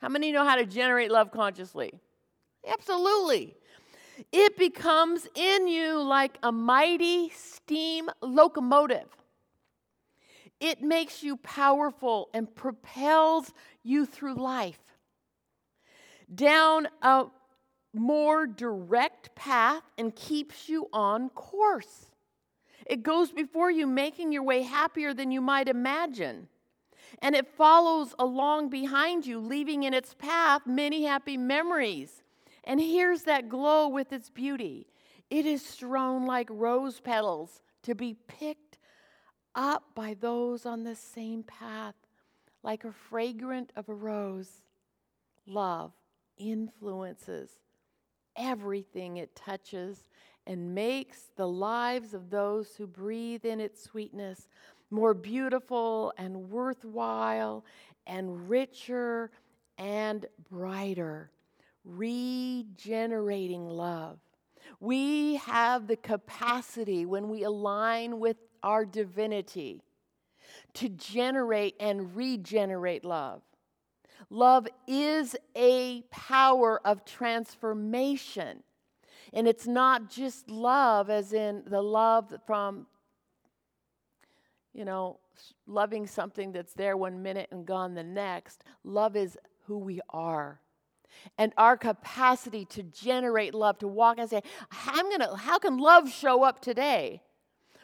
how 0.01 0.09
many 0.09 0.33
know 0.33 0.47
how 0.47 0.57
to 0.57 0.65
generate 0.65 1.11
love 1.11 1.31
consciously? 1.31 1.93
Absolutely. 2.67 3.55
It 4.31 4.57
becomes 4.57 5.27
in 5.35 5.67
you 5.69 6.01
like 6.03 6.39
a 6.43 6.53
mighty 6.53 7.31
steam 7.31 8.11
locomotive. 8.21 9.09
It 10.61 10.81
makes 10.83 11.23
you 11.23 11.37
powerful 11.39 12.29
and 12.33 12.55
propels 12.55 13.53
you 13.83 14.07
through 14.07 14.35
life 14.35 14.79
down 16.35 16.89
a 17.03 17.27
more 17.95 18.47
direct 18.47 19.35
path 19.35 19.83
and 19.99 20.15
keeps 20.15 20.69
you 20.69 20.89
on 20.93 21.29
course. 21.31 22.07
It 22.87 23.03
goes 23.03 23.31
before 23.33 23.71
you, 23.71 23.87
making 23.87 24.33
your 24.33 24.43
way 24.43 24.63
happier 24.63 25.15
than 25.15 25.31
you 25.31 25.41
might 25.41 25.69
imagine. 25.69 26.49
And 27.21 27.35
it 27.35 27.47
follows 27.47 28.15
along 28.19 28.71
behind 28.71 29.27
you, 29.27 29.39
leaving 29.39 29.83
in 29.83 29.95
its 29.95 30.15
path 30.15 30.63
many 30.67 31.05
happy 31.05 31.37
memories 31.37 32.22
and 32.64 32.81
here's 32.81 33.22
that 33.22 33.48
glow 33.48 33.88
with 33.88 34.12
its 34.12 34.31
beauty. 34.31 34.87
It 35.31 35.46
is 35.46 35.64
strewn 35.64 36.27
like 36.27 36.48
rose 36.51 37.01
petals 37.01 37.62
to 37.83 37.94
be 37.94 38.16
picked 38.29 38.79
up 39.55 39.85
by 39.94 40.14
those 40.14 40.66
on 40.66 40.85
the 40.85 40.94
same 40.94 41.42
path, 41.42 41.94
like 42.62 42.85
a 42.85 42.92
fragrant 42.92 43.72
of 43.77 43.88
a 43.88 43.94
rose. 43.94 44.62
Love 45.46 45.92
influences 46.38 47.51
everything 48.37 49.18
it 49.18 49.35
touches 49.35 50.05
and 50.46 50.75
makes 50.75 51.31
the 51.37 51.46
lives 51.46 52.14
of 52.14 52.31
those 52.31 52.75
who 52.77 52.87
breathe 52.87 53.44
in 53.44 53.61
its 53.61 53.83
sweetness 53.83 54.48
more 54.90 55.14
beautiful 55.14 56.12
and 56.18 56.51
worthwhile 56.51 57.64
and 58.07 58.48
richer 58.48 59.31
and 59.79 60.27
brighter 60.51 61.31
regenerating 61.85 63.68
love. 63.68 64.18
We 64.81 65.37
have 65.37 65.87
the 65.87 65.97
capacity 65.97 67.05
when 67.07 67.29
we 67.29 67.42
align 67.42 68.21
with 68.21 68.37
our 68.62 68.85
divinity 68.85 69.83
to 70.75 70.88
generate 70.88 71.75
and 71.81 72.14
regenerate 72.16 73.05
love. 73.05 73.42
Love 74.31 74.66
is 74.87 75.37
a 75.55 76.03
power 76.11 76.81
of 76.87 77.05
transformation. 77.05 78.62
And 79.35 79.47
it's 79.47 79.66
not 79.66 80.11
just 80.11 80.51
love, 80.51 81.11
as 81.11 81.33
in 81.33 81.64
the 81.66 81.83
love 81.83 82.33
from, 82.47 82.87
you 84.73 84.85
know, 84.85 85.18
loving 85.66 86.07
something 86.07 86.53
that's 86.53 86.73
there 86.73 86.97
one 86.97 87.23
minute 87.23 87.49
and 87.51 87.66
gone 87.66 87.95
the 87.95 88.03
next. 88.03 88.64
Love 88.85 89.16
is 89.16 89.37
who 89.66 89.79
we 89.79 90.01
are. 90.11 90.62
And 91.38 91.53
our 91.57 91.77
capacity 91.77 92.64
to 92.66 92.83
generate 92.83 93.55
love, 93.55 93.79
to 93.79 93.88
walk 93.88 94.18
and 94.18 94.29
say, 94.29 94.42
I'm 94.87 95.11
gonna, 95.11 95.37
how 95.37 95.59
can 95.59 95.79
love 95.79 96.11
show 96.11 96.42
up 96.42 96.61
today? 96.61 97.22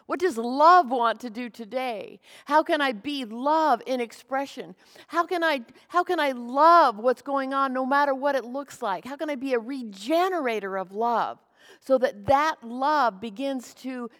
What 0.06 0.20
does 0.20 0.38
love 0.38 0.90
want 0.90 1.20
to 1.20 1.30
do 1.30 1.50
today? 1.50 2.20
How 2.46 2.62
can 2.62 2.80
I 2.80 2.92
be 2.92 3.26
love 3.26 3.82
in 3.84 4.00
expression? 4.00 4.74
How 5.08 5.26
can 5.26 5.44
I 5.44 5.60
how 5.88 6.02
can 6.02 6.18
I 6.18 6.32
love 6.32 6.96
what's 6.96 7.20
going 7.20 7.52
on 7.52 7.74
no 7.74 7.84
matter 7.84 8.14
what 8.14 8.34
it 8.34 8.44
looks 8.46 8.80
like? 8.80 9.04
How 9.04 9.16
can 9.16 9.28
I 9.28 9.34
be 9.34 9.52
a 9.52 9.58
regenerator 9.58 10.78
of 10.78 10.92
love 10.92 11.38
so 11.80 11.98
that 11.98 12.24
that 12.24 12.56
love 12.62 13.20
begins 13.20 13.74
to 13.74 14.10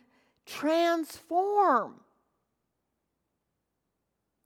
transform 0.44 2.00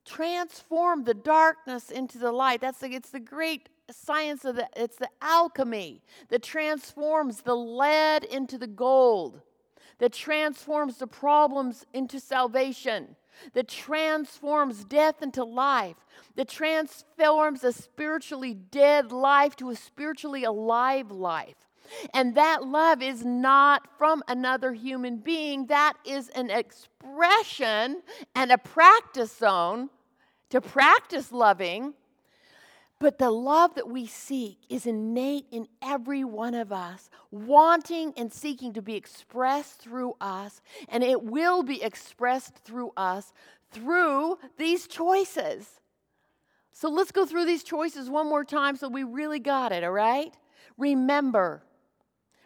transform 0.05 1.05
the 1.05 1.15
darkness 1.15 1.91
into 1.91 2.19
the 2.19 2.33
light. 2.33 2.61
That's 2.61 2.79
the, 2.79 2.95
it's 2.95 3.11
the 3.11 3.21
great 3.21 3.69
science 3.91 4.45
of 4.45 4.57
the 4.57 4.69
it's 4.77 4.97
the 4.97 5.09
alchemy 5.21 6.03
that 6.29 6.43
transforms 6.43 7.43
the 7.43 7.55
lead 7.55 8.25
into 8.25 8.57
the 8.59 8.67
gold 8.67 9.43
that 10.03 10.13
transforms 10.13 10.99
the 10.99 11.07
problems 11.07 11.87
into 11.95 12.19
salvation, 12.19 13.15
that 13.53 13.69
transforms 13.69 14.85
death 14.85 15.23
into 15.23 15.45
life, 15.45 15.95
that 16.35 16.49
transforms 16.49 17.63
a 17.63 17.73
spiritually 17.73 18.53
dead 18.53 19.13
life 19.13 19.55
to 19.55 19.71
a 19.71 19.77
spiritually 19.77 20.43
alive 20.43 21.13
life. 21.13 21.55
And 22.15 22.35
that 22.35 22.67
love 22.67 23.01
is 23.01 23.25
not 23.25 23.87
from 23.97 24.25
another 24.27 24.73
human 24.73 25.19
being, 25.19 25.67
that 25.67 25.95
is 26.05 26.29
an 26.31 26.51
expression 26.51 28.03
and 28.35 28.51
a 28.51 28.59
practice 28.59 29.37
zone 29.37 29.89
to 30.51 30.61
practice 30.61 31.31
loving 31.31 31.95
but 33.03 33.19
the 33.19 33.33
love 33.33 33.75
that 33.75 33.89
we 33.89 34.07
seek 34.07 34.59
is 34.69 34.87
innate 34.87 35.47
in 35.51 35.67
every 35.83 36.23
one 36.23 36.55
of 36.55 36.71
us, 36.73 37.11
wanting 37.33 38.13
and 38.17 38.33
seeking 38.33 38.73
to 38.75 38.81
be 38.81 38.95
expressed 38.95 39.81
through 39.81 40.15
us, 40.21 40.63
and 40.89 41.03
it 41.03 41.21
will 41.21 41.65
be 41.65 41.83
expressed 41.83 42.59
through 42.59 42.93
us 42.97 43.33
through 43.73 44.39
these 44.57 44.87
choices. 44.87 45.81
So 46.71 46.89
let's 46.91 47.11
go 47.11 47.27
through 47.27 47.45
these 47.45 47.65
choices 47.65 48.09
one 48.09 48.29
more 48.29 48.45
time 48.45 48.77
so 48.77 48.89
we 48.89 49.03
really 49.03 49.41
got 49.41 49.73
it, 49.73 49.83
all 49.83 49.91
right? 49.91 50.33
Remember. 50.79 51.65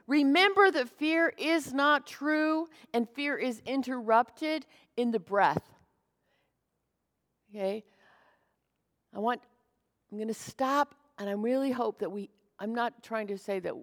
Remember 0.07 0.71
that 0.71 0.89
fear 0.89 1.35
is 1.37 1.75
not 1.75 2.07
true 2.07 2.67
and 2.95 3.07
fear 3.11 3.37
is 3.37 3.61
interrupted 3.67 4.65
in 4.97 5.11
the 5.11 5.21
breath. 5.21 5.69
Okay? 7.51 7.85
I 9.15 9.19
want 9.19 9.43
I'm 10.11 10.19
going 10.19 10.29
to 10.29 10.35
stop, 10.35 10.95
and 11.19 11.29
I 11.29 11.33
really 11.33 11.71
hope 11.71 11.99
that 12.01 12.11
we, 12.11 12.31
I'm 12.59 12.75
not 12.75 13.03
trying 13.03 13.27
to 13.29 13.39
say 13.39 13.59
that 13.61 13.75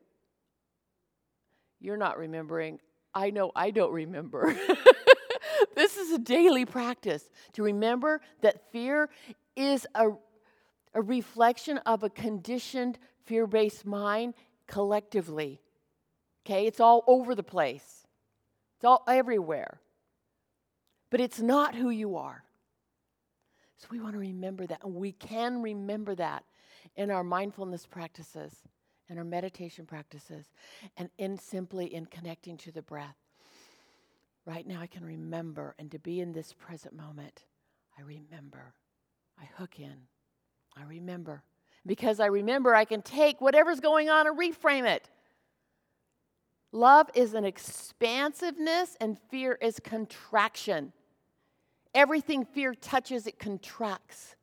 you're 1.79 1.97
not 1.97 2.17
remembering. 2.17 2.79
I 3.13 3.29
know 3.29 3.51
I 3.55 3.71
don't 3.71 3.91
remember. 3.91 4.55
this 5.75 5.97
is 5.97 6.11
a 6.11 6.17
daily 6.17 6.65
practice 6.65 7.29
to 7.53 7.63
remember 7.63 8.21
that 8.41 8.71
fear 8.71 9.09
is 9.55 9.85
a, 9.93 10.09
a 10.93 11.01
reflection 11.01 11.77
of 11.79 12.03
a 12.03 12.09
conditioned 12.09 12.97
fear 13.25 13.45
based 13.45 13.85
mind 13.85 14.33
collectively. 14.67 15.61
Okay, 16.45 16.65
it's 16.67 16.79
all 16.79 17.03
over 17.07 17.35
the 17.35 17.43
place, 17.43 18.05
it's 18.77 18.85
all 18.85 19.03
everywhere. 19.07 19.79
But 21.09 21.21
it's 21.21 21.39
not 21.39 21.75
who 21.75 21.91
you 21.91 22.15
are. 22.15 22.43
So 23.77 23.87
we 23.91 23.99
want 23.99 24.13
to 24.13 24.19
remember 24.19 24.65
that. 24.67 24.83
And 24.83 24.95
we 24.95 25.11
can 25.11 25.61
remember 25.61 26.15
that 26.15 26.43
in 26.95 27.11
our 27.11 27.23
mindfulness 27.23 27.85
practices 27.85 28.53
and 29.09 29.19
our 29.19 29.25
meditation 29.25 29.85
practices 29.85 30.45
and 30.97 31.09
in 31.17 31.37
simply 31.37 31.93
in 31.93 32.05
connecting 32.05 32.57
to 32.57 32.71
the 32.71 32.81
breath. 32.81 33.17
Right 34.45 34.67
now, 34.67 34.81
I 34.81 34.87
can 34.87 35.05
remember, 35.05 35.73
and 35.79 35.89
to 35.91 35.99
be 35.99 36.19
in 36.19 36.33
this 36.33 36.53
present 36.53 36.95
moment, 36.95 37.45
I 37.97 38.01
remember. 38.01 38.73
I 39.39 39.45
hook 39.57 39.79
in. 39.79 39.95
I 40.75 40.83
remember. 40.83 41.43
Because 41.85 42.19
I 42.19 42.25
remember, 42.27 42.75
I 42.75 42.85
can 42.85 43.01
take 43.01 43.39
whatever's 43.39 43.79
going 43.79 44.09
on 44.09 44.27
and 44.27 44.37
reframe 44.37 44.85
it. 44.85 45.09
Love 46.71 47.09
is 47.13 47.33
an 47.33 47.45
expansiveness, 47.45 48.97
and 48.99 49.17
fear 49.29 49.57
is 49.61 49.79
contraction. 49.79 50.91
Everything 51.93 52.45
fear 52.45 52.73
touches, 52.73 53.27
it 53.27 53.39
contracts. 53.39 54.35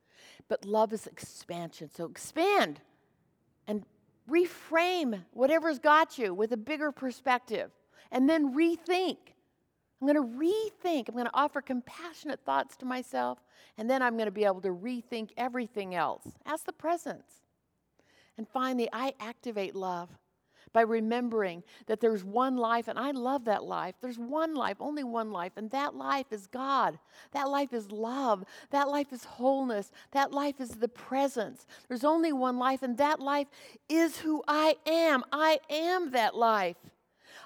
But 0.47 0.65
love 0.65 0.93
is 0.93 1.07
expansion. 1.07 1.89
So 1.93 2.05
expand 2.05 2.81
and 3.67 3.85
reframe 4.29 5.23
whatever's 5.31 5.79
got 5.79 6.17
you 6.17 6.33
with 6.33 6.51
a 6.53 6.57
bigger 6.57 6.91
perspective. 6.91 7.71
And 8.11 8.29
then 8.29 8.53
rethink. 8.53 9.17
I'm 10.01 10.07
going 10.07 10.15
to 10.15 10.37
rethink. 10.37 11.07
I'm 11.07 11.13
going 11.13 11.25
to 11.25 11.31
offer 11.33 11.61
compassionate 11.61 12.39
thoughts 12.45 12.75
to 12.77 12.85
myself. 12.85 13.39
And 13.77 13.89
then 13.89 14.01
I'm 14.01 14.13
going 14.13 14.25
to 14.25 14.31
be 14.31 14.45
able 14.45 14.61
to 14.61 14.69
rethink 14.69 15.29
everything 15.37 15.95
else. 15.95 16.23
Ask 16.45 16.65
the 16.65 16.73
presence. 16.73 17.43
And 18.37 18.47
finally, 18.47 18.89
I 18.91 19.13
activate 19.19 19.75
love 19.75 20.09
by 20.73 20.81
remembering 20.81 21.63
that 21.87 21.99
there's 21.99 22.23
one 22.23 22.57
life, 22.57 22.87
and 22.87 22.97
I 22.97 23.11
love 23.11 23.45
that 23.45 23.63
life. 23.63 23.95
There's 24.01 24.17
one 24.17 24.55
life, 24.55 24.77
only 24.79 25.03
one 25.03 25.31
life, 25.31 25.53
and 25.55 25.69
that 25.71 25.95
life 25.95 26.27
is 26.31 26.47
God. 26.47 26.99
That 27.31 27.49
life 27.49 27.73
is 27.73 27.91
love. 27.91 28.43
That 28.69 28.87
life 28.89 29.11
is 29.11 29.23
wholeness. 29.23 29.91
That 30.11 30.31
life 30.31 30.59
is 30.59 30.71
the 30.71 30.87
presence. 30.87 31.65
There's 31.87 32.03
only 32.03 32.33
one 32.33 32.57
life, 32.57 32.83
and 32.83 32.97
that 32.97 33.19
life 33.19 33.47
is 33.89 34.17
who 34.19 34.43
I 34.47 34.77
am. 34.85 35.23
I 35.31 35.59
am 35.69 36.11
that 36.11 36.35
life. 36.35 36.77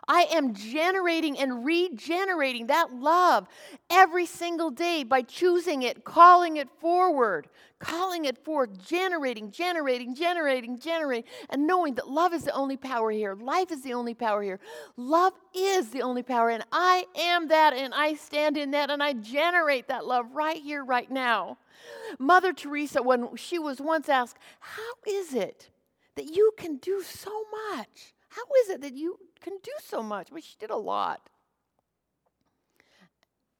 I 0.08 0.28
am 0.32 0.54
generating 0.54 1.38
and 1.38 1.65
regenerating 1.65 2.67
that 2.67 2.93
love 2.93 3.48
every 3.89 4.26
single 4.26 4.69
day 4.69 5.04
by 5.04 5.21
choosing 5.21 5.82
it, 5.82 6.04
calling 6.04 6.58
it 6.58 6.69
forward, 6.80 7.48
calling 7.80 8.26
it 8.26 8.43
forth, 8.43 8.86
generating, 8.86 9.52
generating, 9.52 10.15
generating, 10.15 10.80
generating, 10.80 11.24
and 11.50 11.67
knowing 11.67 11.95
that 11.95 12.10
love 12.10 12.34
is 12.34 12.43
the 12.43 12.52
only 12.52 12.78
power 12.78 13.12
here. 13.12 13.36
Life 13.36 13.71
is 13.71 13.82
the 13.82 13.93
only 13.93 14.13
power 14.13 14.41
here. 14.41 14.60
Love 14.98 15.34
is 15.54 15.89
the 15.89 16.02
only 16.02 16.24
power, 16.24 16.50
and 16.50 16.63
I 16.71 17.06
am 17.15 17.48
that, 17.50 17.74
and 17.74 17.93
I 17.93 18.15
stand 18.15 18.58
in 18.58 18.71
that, 18.71 18.89
and 18.89 19.04
I 19.04 19.13
generate 19.13 19.88
that 19.88 20.06
love 20.06 20.26
right 20.34 20.62
here, 20.62 20.84
right 20.84 21.10
now. 21.10 21.58
Mother 22.19 22.54
Teresa, 22.54 23.02
when 23.02 23.36
she 23.36 23.60
was 23.60 23.82
once 23.82 24.10
asked, 24.10 24.38
How 24.60 24.93
is 25.08 25.34
it 25.34 25.69
that 26.15 26.26
you 26.26 26.52
can 26.58 26.78
do 26.78 27.02
so 27.02 27.32
much? 27.52 28.13
How 28.30 28.43
is 28.63 28.69
it 28.69 28.82
that 28.82 28.95
you 28.95 29.19
can 29.45 29.60
do 29.62 29.71
so 29.79 30.01
much? 30.01 30.29
but 30.31 30.43
she 30.43 30.55
did 30.60 30.71
a 30.71 30.75
lot. 30.75 31.29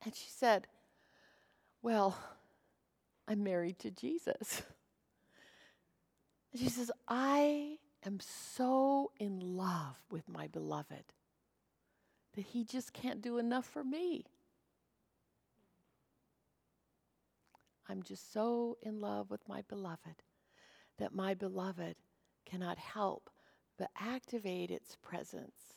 And 0.04 0.16
she 0.16 0.28
said, 0.30 0.68
Well, 1.84 2.18
I'm 3.28 3.44
married 3.44 3.78
to 3.80 3.92
Jesus. 3.92 4.64
she 6.56 6.70
says, 6.70 6.92
I 7.08 7.78
am 8.04 8.20
so 8.20 9.12
in 9.20 9.40
love 9.40 9.98
with 10.10 10.28
my 10.28 10.48
beloved 10.48 11.14
that 12.34 12.46
he 12.46 12.64
just 12.64 12.92
can't 12.92 13.22
do 13.22 13.38
enough 13.38 13.66
for 13.66 13.84
me. 13.84 14.26
I'm 17.88 18.02
just 18.02 18.34
so 18.34 18.78
in 18.82 19.00
love 19.00 19.30
with 19.30 19.48
my 19.48 19.62
beloved 19.70 20.24
that 20.98 21.14
my 21.14 21.36
beloved 21.36 21.96
cannot 22.46 22.80
help 22.80 23.30
but 23.78 23.90
activate 24.00 24.72
its 24.72 24.96
presence 25.02 25.76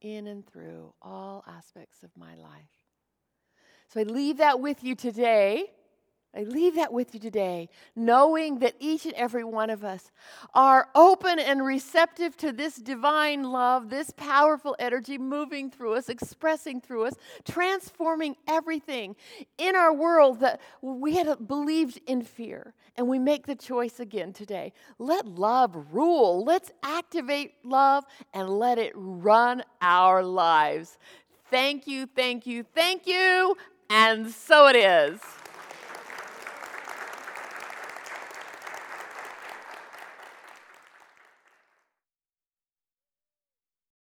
in 0.00 0.26
and 0.26 0.46
through 0.46 0.92
all 1.02 1.44
aspects 1.46 2.02
of 2.02 2.10
my 2.16 2.34
life. 2.34 2.70
So 3.88 4.00
I 4.00 4.02
leave 4.04 4.38
that 4.38 4.60
with 4.60 4.82
you 4.82 4.94
today. 4.94 5.70
I 6.36 6.42
leave 6.42 6.74
that 6.74 6.92
with 6.92 7.14
you 7.14 7.20
today, 7.20 7.70
knowing 7.94 8.58
that 8.58 8.74
each 8.78 9.06
and 9.06 9.14
every 9.14 9.42
one 9.42 9.70
of 9.70 9.82
us 9.82 10.10
are 10.52 10.88
open 10.94 11.38
and 11.38 11.64
receptive 11.64 12.36
to 12.38 12.52
this 12.52 12.76
divine 12.76 13.44
love, 13.44 13.88
this 13.88 14.10
powerful 14.16 14.76
energy 14.78 15.16
moving 15.16 15.70
through 15.70 15.94
us, 15.94 16.10
expressing 16.10 16.82
through 16.82 17.04
us, 17.04 17.14
transforming 17.46 18.36
everything 18.46 19.16
in 19.56 19.74
our 19.74 19.94
world 19.94 20.40
that 20.40 20.60
we 20.82 21.16
had 21.16 21.48
believed 21.48 22.00
in 22.06 22.22
fear. 22.22 22.74
And 22.96 23.08
we 23.08 23.18
make 23.18 23.46
the 23.46 23.56
choice 23.56 23.98
again 23.98 24.34
today. 24.34 24.74
Let 24.98 25.26
love 25.26 25.86
rule. 25.90 26.44
Let's 26.44 26.70
activate 26.82 27.54
love 27.64 28.04
and 28.34 28.50
let 28.50 28.78
it 28.78 28.92
run 28.94 29.62
our 29.80 30.22
lives. 30.22 30.98
Thank 31.50 31.86
you, 31.86 32.06
thank 32.06 32.46
you, 32.46 32.62
thank 32.74 33.06
you. 33.06 33.56
And 33.88 34.30
so 34.30 34.66
it 34.66 34.76
is. 34.76 35.20